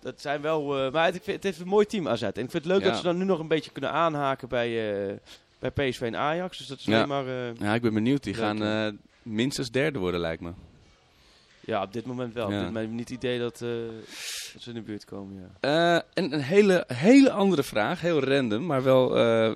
[0.00, 0.84] dat zijn wel...
[0.84, 2.22] eh, maar het, ik vind, het heeft een mooi team AZ.
[2.22, 4.92] En ik vind het leuk dat ze dan nu nog een beetje kunnen aanhaken bij,
[5.08, 5.14] eh,
[5.72, 6.58] bij PSV en Ajax.
[6.58, 7.26] Dus dat is alleen maar...
[7.26, 8.22] eh, Ja, ik ben benieuwd.
[8.22, 10.50] Die gaan eh, minstens derde worden, lijkt me.
[11.60, 12.50] ja, op dit moment wel.
[12.50, 12.56] Ja.
[12.58, 13.68] Op dit moment niet het idee dat, eh,
[14.52, 16.02] dat ze in de buurt komen, ja.
[16.14, 19.08] En een hele, hele andere vraag, heel random, maar wel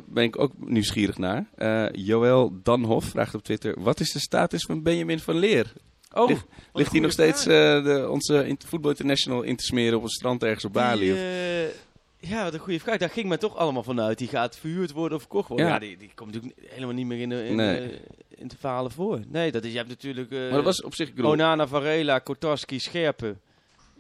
[0.07, 1.45] ben ik ook nieuwsgierig naar.
[1.93, 5.73] Joël Danhoff vraagt op Twitter: Wat is de status van Benjamin van Leer?
[6.13, 10.03] Oh, Ligt- Ligt hij nog steeds de, onze in- Voetbal International in te smeren op
[10.03, 11.13] een strand ergens op Bali?
[11.13, 11.23] Die,
[12.21, 12.97] ja, wat een goede vraag.
[12.99, 14.19] Daar ging men toch allemaal vanuit.
[14.19, 15.67] Die gaat verhuurd worden of verkocht worden.
[15.67, 15.73] Ja.
[15.73, 17.89] Ja, die, die komt natuurlijk helemaal niet meer in de, in, Nee.
[17.89, 19.21] de, in de verhalen voor.
[19.29, 22.19] Nee, dat is, je hebt natuurlijk eh maar dat was op zich, bedoel, Onana, Varela,
[22.19, 23.41] Kortarski, Scherpen.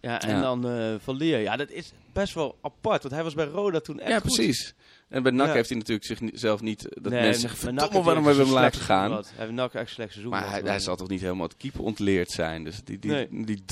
[0.00, 0.40] Ja, en Ja.
[0.40, 1.38] dan eh Van Leer.
[1.40, 3.02] Ja, dat is best wel apart.
[3.02, 4.74] Want hij was bij Roda toen echt ja, goed.
[5.08, 5.52] En bij NAC Ja.
[5.52, 8.62] heeft hij natuurlijk zichzelf niet, dat Nee, mensen zeggen, verdomme, waarom hebben we hij hem
[8.62, 9.12] laten gaan?
[9.12, 11.82] Hij heeft NAC echt slecht seizoen Maar hij, hij zal toch niet helemaal het keeper
[11.82, 12.64] ontleerd zijn.
[12.64, 13.28] Dus die, die, Nee.
[13.30, 13.64] die,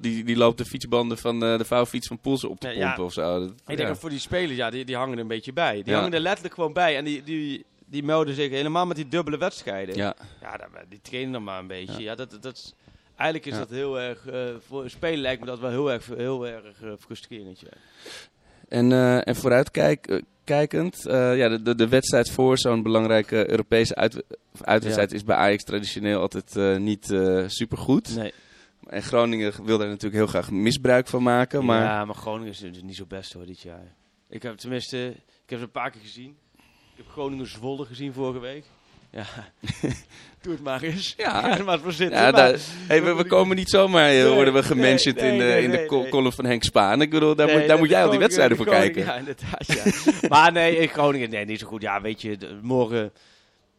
[0.00, 2.86] die, die loopt de fietsbanden van eh, de vouwfiets van Poelsen op te Ja, ja.
[2.86, 3.38] pompen of zo.
[3.40, 5.82] Dat- Ik denk dat voor die spelers, ja, die, die hangen er een beetje bij.
[5.82, 6.96] Die hangen er letterlijk gewoon bij.
[6.96, 9.94] En die, die, die melden zich helemaal met die dubbele wedstrijden.
[9.96, 10.14] ja.
[10.40, 12.02] Ja, dan, die trainen dan maar een beetje.
[12.02, 12.72] Ja, dat, dat is,
[13.16, 14.26] eigenlijk is dat heel erg...
[14.26, 17.62] eh, voor een speler lijkt me dat wel heel erg, heel erg eh, frustrerend.
[18.68, 19.36] En, eh en
[20.44, 24.22] vooruitkijkend, eh ja, de, de, de wedstrijd voor zo'n belangrijke Europese uit,
[24.60, 28.16] uitwedstrijd is bij Ajax traditioneel altijd eh, niet eh supergoed.
[28.16, 28.32] Nee.
[28.86, 31.64] En Groningen wil daar natuurlijk heel graag misbruik van maken.
[31.64, 33.94] Maar Ja, maar Groningen is dus niet zo best hoor dit jaar.
[34.28, 35.08] Ik heb tenminste...
[35.44, 36.36] Ik heb ze een paar keer gezien.
[36.96, 38.64] heb Groningen Zwolle gezien vorige week.
[39.14, 39.24] Ja,
[40.42, 41.14] doe het maar eens.
[41.16, 41.40] Ja.
[41.40, 42.18] Ga er maar voor zitten.
[42.18, 45.16] Ja, maar- daar, hey, we, we komen niet zomaar, eh, Nee, worden we nee, gementiond
[45.18, 46.08] in de, in de nee.
[46.08, 47.00] column van Henk Spaan.
[47.00, 49.04] Ik bedoel, daar moet, daar moet jij al die wedstrijden voor kijken.
[49.04, 49.66] Ja, inderdaad.
[49.66, 49.82] Ja.
[50.28, 51.82] maar nee, in Groningen, nee, niet zo goed.
[51.82, 53.12] Ja, weet je, de- morgen.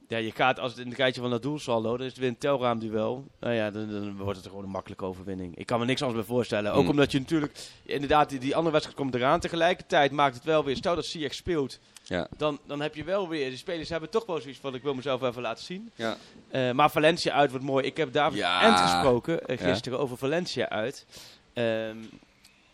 [0.07, 2.29] Ja, je gaat als het in het rijtje van dat doelsaldo, dan is het weer
[2.29, 3.27] een telraamduel.
[3.39, 5.57] Nou ja, dan, dan wordt het gewoon een makkelijke overwinning.
[5.57, 6.71] Ik kan me niks anders bij voorstellen.
[6.71, 6.89] Ook Hmm.
[6.89, 9.39] omdat je natuurlijk, inderdaad, die, die andere wedstrijd komt eraan.
[9.39, 12.27] Tegelijkertijd maakt het wel weer, stel dat Ziyech speelt, Ja.
[12.37, 14.93] dan, dan heb je wel weer, die spelers hebben toch wel zoiets van, ik wil
[14.93, 15.91] mezelf even laten zien.
[15.95, 16.17] Ja.
[16.49, 17.85] Eh, maar Valencia uit wordt mooi.
[17.85, 18.61] Ik heb David Ja.
[18.61, 21.05] Ent gesproken eh, gisteren over Valencia uit.
[21.53, 21.97] Ehm,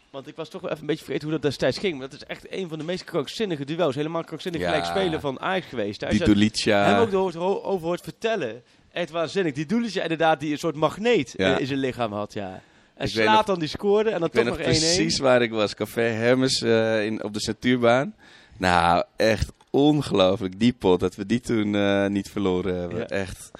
[0.10, 1.98] want ik was toch wel even een beetje vergeten hoe dat destijds ging.
[2.00, 3.96] Maar dat is echt een van de meest krankzinnige duels.
[3.96, 6.02] Helemaal krankzinnig gelijk spelen van Ajax geweest.
[6.02, 6.84] Hij Dulicia.
[6.84, 8.64] hem ook ho- over hoort vertellen.
[8.92, 9.54] Echt waanzinnig.
[9.54, 12.34] Die Doelitje inderdaad die een soort magneet eh, in zijn lichaam had.
[12.34, 12.62] Ja.
[12.96, 14.70] En Ik slaat dan die scoorde en dan Ik toch nog nog 1-1.
[14.70, 15.76] precies waar ik was.
[15.76, 18.16] Café Hermes in, op de Natuurbaan.
[18.62, 20.60] Nou, echt ongelooflijk.
[20.60, 22.98] Die pot, dat we die toen eh, niet verloren hebben.
[22.98, 23.06] Ja.
[23.06, 23.52] Echt.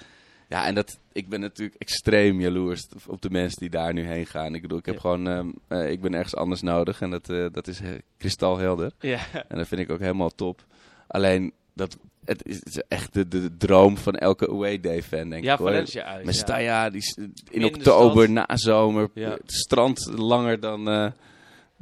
[0.48, 4.26] Ja, en dat, ik ben natuurlijk extreem jaloers op de mensen die daar nu heen
[4.26, 4.54] gaan.
[4.54, 5.00] Ik bedoel, ik heb Ja.
[5.00, 7.00] gewoon, ehm, eh, ik ben ergens anders nodig.
[7.00, 7.80] En dat, eh, dat is
[8.18, 8.92] kristalhelder.
[9.00, 9.20] Ja.
[9.48, 10.64] En dat vind ik ook helemaal top.
[11.06, 15.28] Alleen, dat, het is, het is echt de, de, droom van elke away day fan,
[15.28, 15.58] denk ja, ik.
[15.58, 16.24] Valencia uit.
[16.24, 16.40] Met ja.
[16.40, 17.14] Staya, die
[17.50, 19.30] in oktober, na zomer, Ja.
[19.30, 21.12] het strand langer dan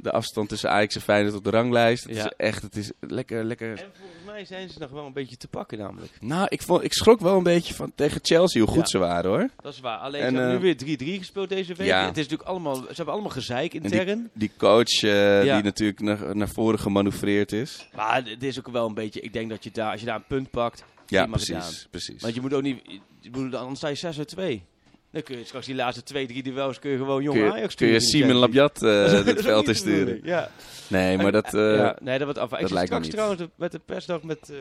[0.01, 2.03] de afstand tussen Ajax en Feyenoord op de ranglijst.
[2.03, 2.25] Het Ja.
[2.25, 3.69] is echt, het is lekker, lekker.
[3.71, 6.11] En volgens mij zijn ze nog wel een beetje te pakken namelijk.
[6.19, 8.85] Nou, ik, vond, ik schrok wel een beetje van tegen Chelsea hoe goed Ja.
[8.85, 9.49] ze waren hoor.
[9.61, 9.97] Dat is waar.
[9.97, 11.87] Alleen En, ze hebben eh, nu weer 3-3 gespeeld deze week.
[11.87, 12.05] ja.
[12.05, 14.29] Het is natuurlijk allemaal, ze hebben allemaal gezeik die- intern.
[14.33, 15.53] Die coach eh, Ja.
[15.55, 17.87] die natuurlijk naar, naar voren gemanoeuvreerd is.
[17.95, 20.15] Maar het is ook wel een beetje, ik denk dat je daar, als je daar
[20.15, 21.47] een punt pakt, Ja, precies.
[21.47, 21.71] gedaan.
[21.89, 22.21] precies.
[22.21, 22.81] Want je moet ook niet,
[23.19, 24.63] je moet, dan sta je 6 uit 2.
[25.11, 27.87] Dan kun je straks die laatste 2, 3 duels kun je gewoon jong Ajax kun
[27.87, 30.19] je Simon Labjat eh, is het veld in sturen?
[30.23, 30.49] Ja.
[30.87, 31.53] Nee, maar dat...
[31.53, 32.45] eh, ja, nee, dat wordt af.
[32.45, 33.11] Ik dat zit lijkt me straks niet.
[33.11, 34.57] trouwens met de persdag met uh,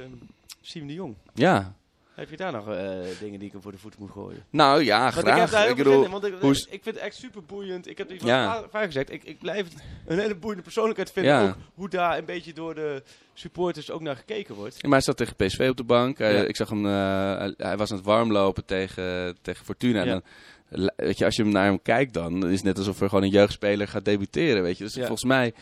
[0.60, 1.14] Simon de Jong.
[1.34, 1.74] ja.
[2.20, 2.90] Heb je daar nog eh,
[3.20, 4.44] dingen die ik hem voor de voeten moet gooien?
[4.50, 5.38] Nou ja, Want ik graag.
[5.40, 6.34] heb daar heel Ik bedoel, in, want ik,
[6.82, 7.88] vind het echt super boeiend.
[7.88, 8.64] Ik heb Ja.
[8.70, 9.12] vaak gezegd.
[9.12, 9.66] Ik, ik blijf
[10.06, 11.32] een hele boeiende persoonlijkheid vinden.
[11.32, 11.48] Ja.
[11.48, 13.02] Ook hoe daar een beetje door de
[13.34, 14.74] supporters ook naar gekeken wordt.
[14.74, 16.18] Ja, maar hij zat tegen PSV op de bank.
[16.18, 16.46] Hij-.
[16.46, 20.00] Ik zag hem, eh, hij- was aan het warmlopen tegen, tegen Fortuna.
[20.04, 23.00] En dan, weet je, als je hem naar hem kijkt dan, is het net alsof
[23.00, 24.62] er gewoon een jeugdspeler gaat debuteren.
[24.62, 24.84] Weet je?
[24.84, 25.54] Dus volgens mij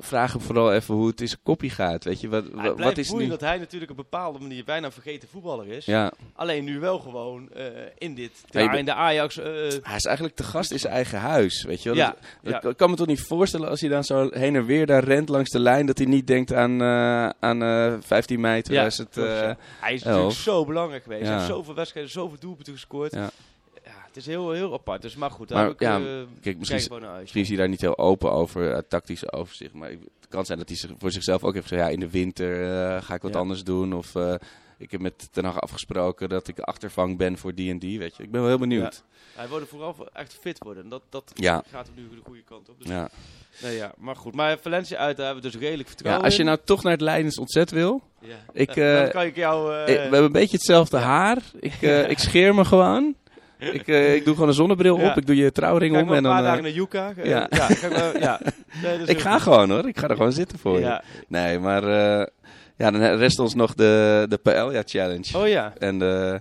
[0.00, 2.04] vraag hem vooral even hoe het in zijn kopje gaat.
[2.04, 3.12] Weet je, wat, Ja, wa- het wat is nu?
[3.12, 5.84] boeiend dat hij natuurlijk op een bepaalde manier bijna een vergeten voetballer is.
[5.84, 7.64] Ja, Alleen nu wel gewoon eh,
[7.98, 9.38] in dit Ja, in de Ajax.
[9.38, 9.44] eh,
[9.82, 11.62] hij is eigenlijk te gast in zijn eigen huis.
[11.64, 11.98] Weet je wel?
[11.98, 12.16] Ja,
[12.60, 15.28] Dat- kan me toch niet voorstellen als hij dan zo heen en weer daar rent
[15.28, 19.08] langs de lijn, dat hij niet denkt aan, eh, aan eh 15 mei 2000.
[19.10, 19.56] klopt, eh, ja.
[19.80, 21.22] Hij is natuurlijk zo belangrijk geweest.
[21.26, 23.16] Hij heeft zoveel wedstrijden, zoveel doelpunten gescoord.
[24.12, 24.16] Ja.
[24.16, 25.02] Ja, het is heel, heel apart.
[25.02, 27.68] Dus maar goed, daar Maar, heb ik, ja, eh, kijk, misschien- naar is hij daar
[27.68, 29.72] niet heel open over, het tactische overzicht.
[29.74, 32.00] Maar ik- het kan zijn dat hij zich, voor zichzelf ook heeft gezegd, ja, in
[32.00, 33.38] de winter eh, ga ik wat Ja.
[33.38, 33.94] anders doen.
[33.94, 34.12] Of
[34.78, 38.16] ik heb met Ten Hag afgesproken dat ik achtervang ben voor die en die, weet
[38.16, 38.22] je.
[38.22, 39.02] Ik ben wel heel benieuwd.
[39.34, 40.88] Hij wordt vooral voor echt fit worden.
[40.88, 41.62] Dat, dat Ja.
[41.70, 42.74] gaat hem nu de goede kant op.
[42.80, 43.08] Dus, Ja.
[43.62, 43.92] nee, ja.
[43.98, 46.58] Maar goed, maar Valencia uit, daar hebben we dus redelijk ja, vertrouwen als je nou
[46.64, 48.02] toch naar het Leidens ontzet wil.
[48.20, 48.36] Ja.
[48.52, 49.74] Ik, Dan- dan kan ik jou...
[49.80, 51.38] ik- we hebben een beetje hetzelfde haar.
[51.60, 53.14] Ik, eh, ik scheer me gewoon.
[53.60, 55.00] Ik, eh, ik doe gewoon een zonnebril op.
[55.00, 55.16] Ja.
[55.16, 56.08] Ik doe je trouwring ik om.
[56.10, 57.12] En een paar dan, dagen eh, naar Yuka.
[57.16, 57.46] eh, ja.
[57.50, 57.66] ja.
[57.66, 58.52] ga ik.
[58.82, 59.42] Nee, ik ga goed.
[59.42, 59.88] gewoon hoor.
[59.88, 61.00] Ik ga er gewoon zitten voor je.
[61.28, 61.88] Nee, maar
[62.76, 65.38] ja, dan rest ons nog de, de Paella Challenge.
[65.38, 65.72] Oh ja.
[65.78, 66.40] En de,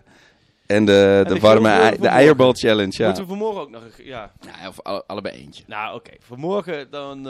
[0.66, 2.94] en de, de, de warme ei- de eierbal challenge.
[2.98, 3.06] Ja.
[3.06, 3.82] Moeten we vanmorgen ook nog...
[3.84, 4.32] een- Ja.
[4.62, 5.64] Ja, of alle- allebei eentje.
[5.68, 6.12] Nou, oké.
[6.20, 7.28] Vanmorgen dan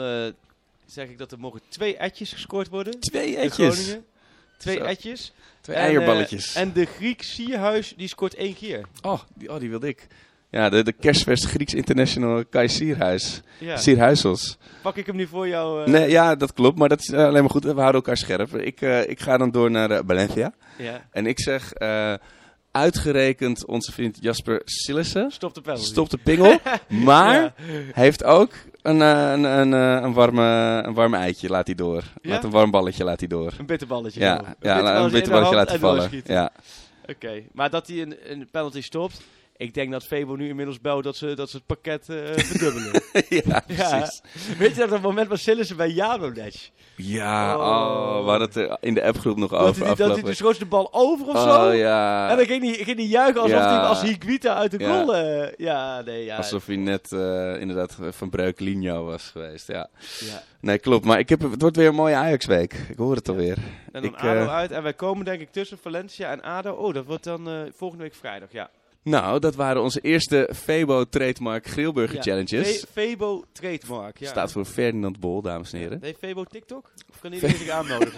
[0.86, 3.00] zeg ik dat er morgen twee etjes gescoord worden.
[3.00, 3.96] Twee etjes.
[4.60, 4.84] Twee Zo.
[4.84, 5.32] etjes.
[5.60, 6.54] Twee En, eierballetjes.
[6.54, 8.80] eh, en de Griek Sierhuis, die scoort één keer.
[9.02, 10.06] oh, die, oh, die wilde ik.
[10.50, 13.40] Ja, de, de kerstvers Grieks International Kai Sierhuis.
[13.58, 13.76] Ja.
[13.76, 14.58] Sierhuisels.
[14.82, 15.82] Pak ik hem nu voor jou?
[15.84, 16.78] eh, Nee, ja, dat klopt.
[16.78, 17.64] Maar dat is eh, alleen maar goed.
[17.64, 18.54] We houden elkaar scherp.
[18.56, 20.52] Ik, ik ga dan door naar Valencia.
[20.78, 21.06] Ja.
[21.10, 21.72] En ik zeg...
[22.70, 25.30] uitgerekend onze vriend Jasper Sillissen.
[25.30, 25.84] Stop de penalty.
[25.84, 26.58] Stop de pingel.
[26.88, 27.54] maar Ja.
[27.92, 28.52] heeft ook
[28.82, 32.02] een, eh, een, een, eh, een, warme, een warme eitje, laat hij door.
[32.22, 32.30] Ja?
[32.30, 33.52] Laat een warm balletje, laat hij door.
[33.58, 34.20] Een bitterballetje.
[34.20, 36.22] Ja, een bitterballetje bitterballetje hand laten en vallen.
[36.24, 36.52] Ja.
[37.06, 39.22] Oké, maar dat hij een, een penalty stopt.
[39.60, 43.02] Ik denk dat Febo nu inmiddels belt dat ze, dat ze het pakket eh verdubbelen.
[43.28, 43.90] ja, ja.
[43.90, 44.20] precies.
[44.58, 46.70] Weet je dat dat moment was Sillissen bij Janodec?
[46.96, 47.62] Ja, Oh.
[48.18, 50.88] oh, hadden het er in de appgroep nog over dat hij dus schoot de bal
[50.92, 51.42] over of week.
[51.42, 51.68] zo.
[51.68, 53.68] Oh ja, En dan ging hij, ging hij juichen alsof Ja.
[53.78, 54.86] hij als Higuita uit de Ja.
[55.02, 55.16] goal...
[55.16, 56.36] eh, ja, nee, ja.
[56.36, 59.66] alsof hij net eh, inderdaad van Breuklinho was geweest.
[59.66, 59.88] Ja.
[60.18, 60.42] ja.
[60.60, 61.04] Nee, klopt.
[61.04, 62.72] Maar ik heb, het wordt weer een mooie Ajax-week.
[62.88, 63.56] Ik hoor het alweer.
[63.92, 64.70] En dan Ik, ADO eh, uit.
[64.72, 66.70] En wij komen denk ik tussen Valencia en ADO.
[66.72, 68.70] Oh, dat wordt dan eh, volgende week vrijdag, ja.
[69.02, 72.78] Nou, dat waren onze eerste Febo Trademark Grillburger Ja, Challenges.
[72.80, 74.18] Fe- Febo trademark.
[74.18, 74.28] Ja.
[74.28, 75.98] Staat voor Ferdinand Bol, dames en heren.
[76.00, 76.90] Nee, Febo TikTok?
[77.10, 78.08] Of kan iedereen zich aanmelden?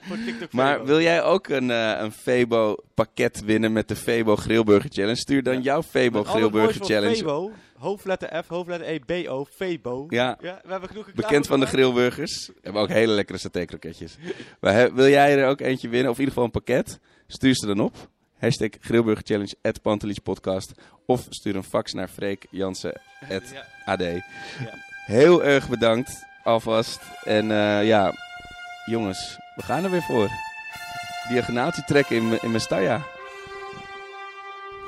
[0.00, 0.84] voor TikTok Maar Febo.
[0.86, 5.16] wil jij ook een, eh, een Febo pakket winnen met de Febo Grillburger Challenge?
[5.16, 7.16] Stuur dan jouw Febo Met Grillburger Challenge.
[7.16, 10.06] Febo, hoofdletter F, hoofdletter E, B-O, Febo.
[10.08, 10.36] Ja.
[10.40, 12.46] we hebben genoeg Bekend van de grillburgers.
[12.46, 14.16] We hebben ook hele lekkere satékroketjes.
[14.60, 16.98] Maar he- wil jij er ook eentje winnen, of in ieder geval een pakket?
[17.26, 17.96] Stuur ze dan op.
[18.44, 20.72] Hashtag grillburgerchallenge at Pantelich podcast.
[21.06, 23.64] Of stuur een fax naar Freek Jansen at Ja.
[23.84, 24.02] AD.
[25.06, 27.00] Heel erg bedankt alvast.
[27.22, 28.12] En eh, ja,
[28.84, 30.28] jongens, we gaan er weer voor.
[31.28, 33.02] Diagonaaltje trekken in, in Mestalla.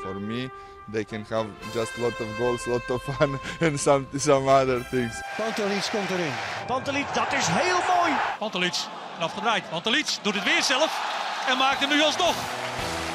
[0.01, 0.51] For me,
[0.93, 3.39] they can have just lot of goals, lot of fun,
[3.69, 5.23] and some some other things.
[5.37, 6.33] Pantelic komt erin.
[6.67, 8.13] Pantelic, dat is heel mooi.
[8.39, 8.77] Pantelic,
[9.17, 9.71] en afgedraaid.
[9.71, 10.91] Pantelic doet het weer zelf
[11.49, 12.65] en maakt hem nu alsnog.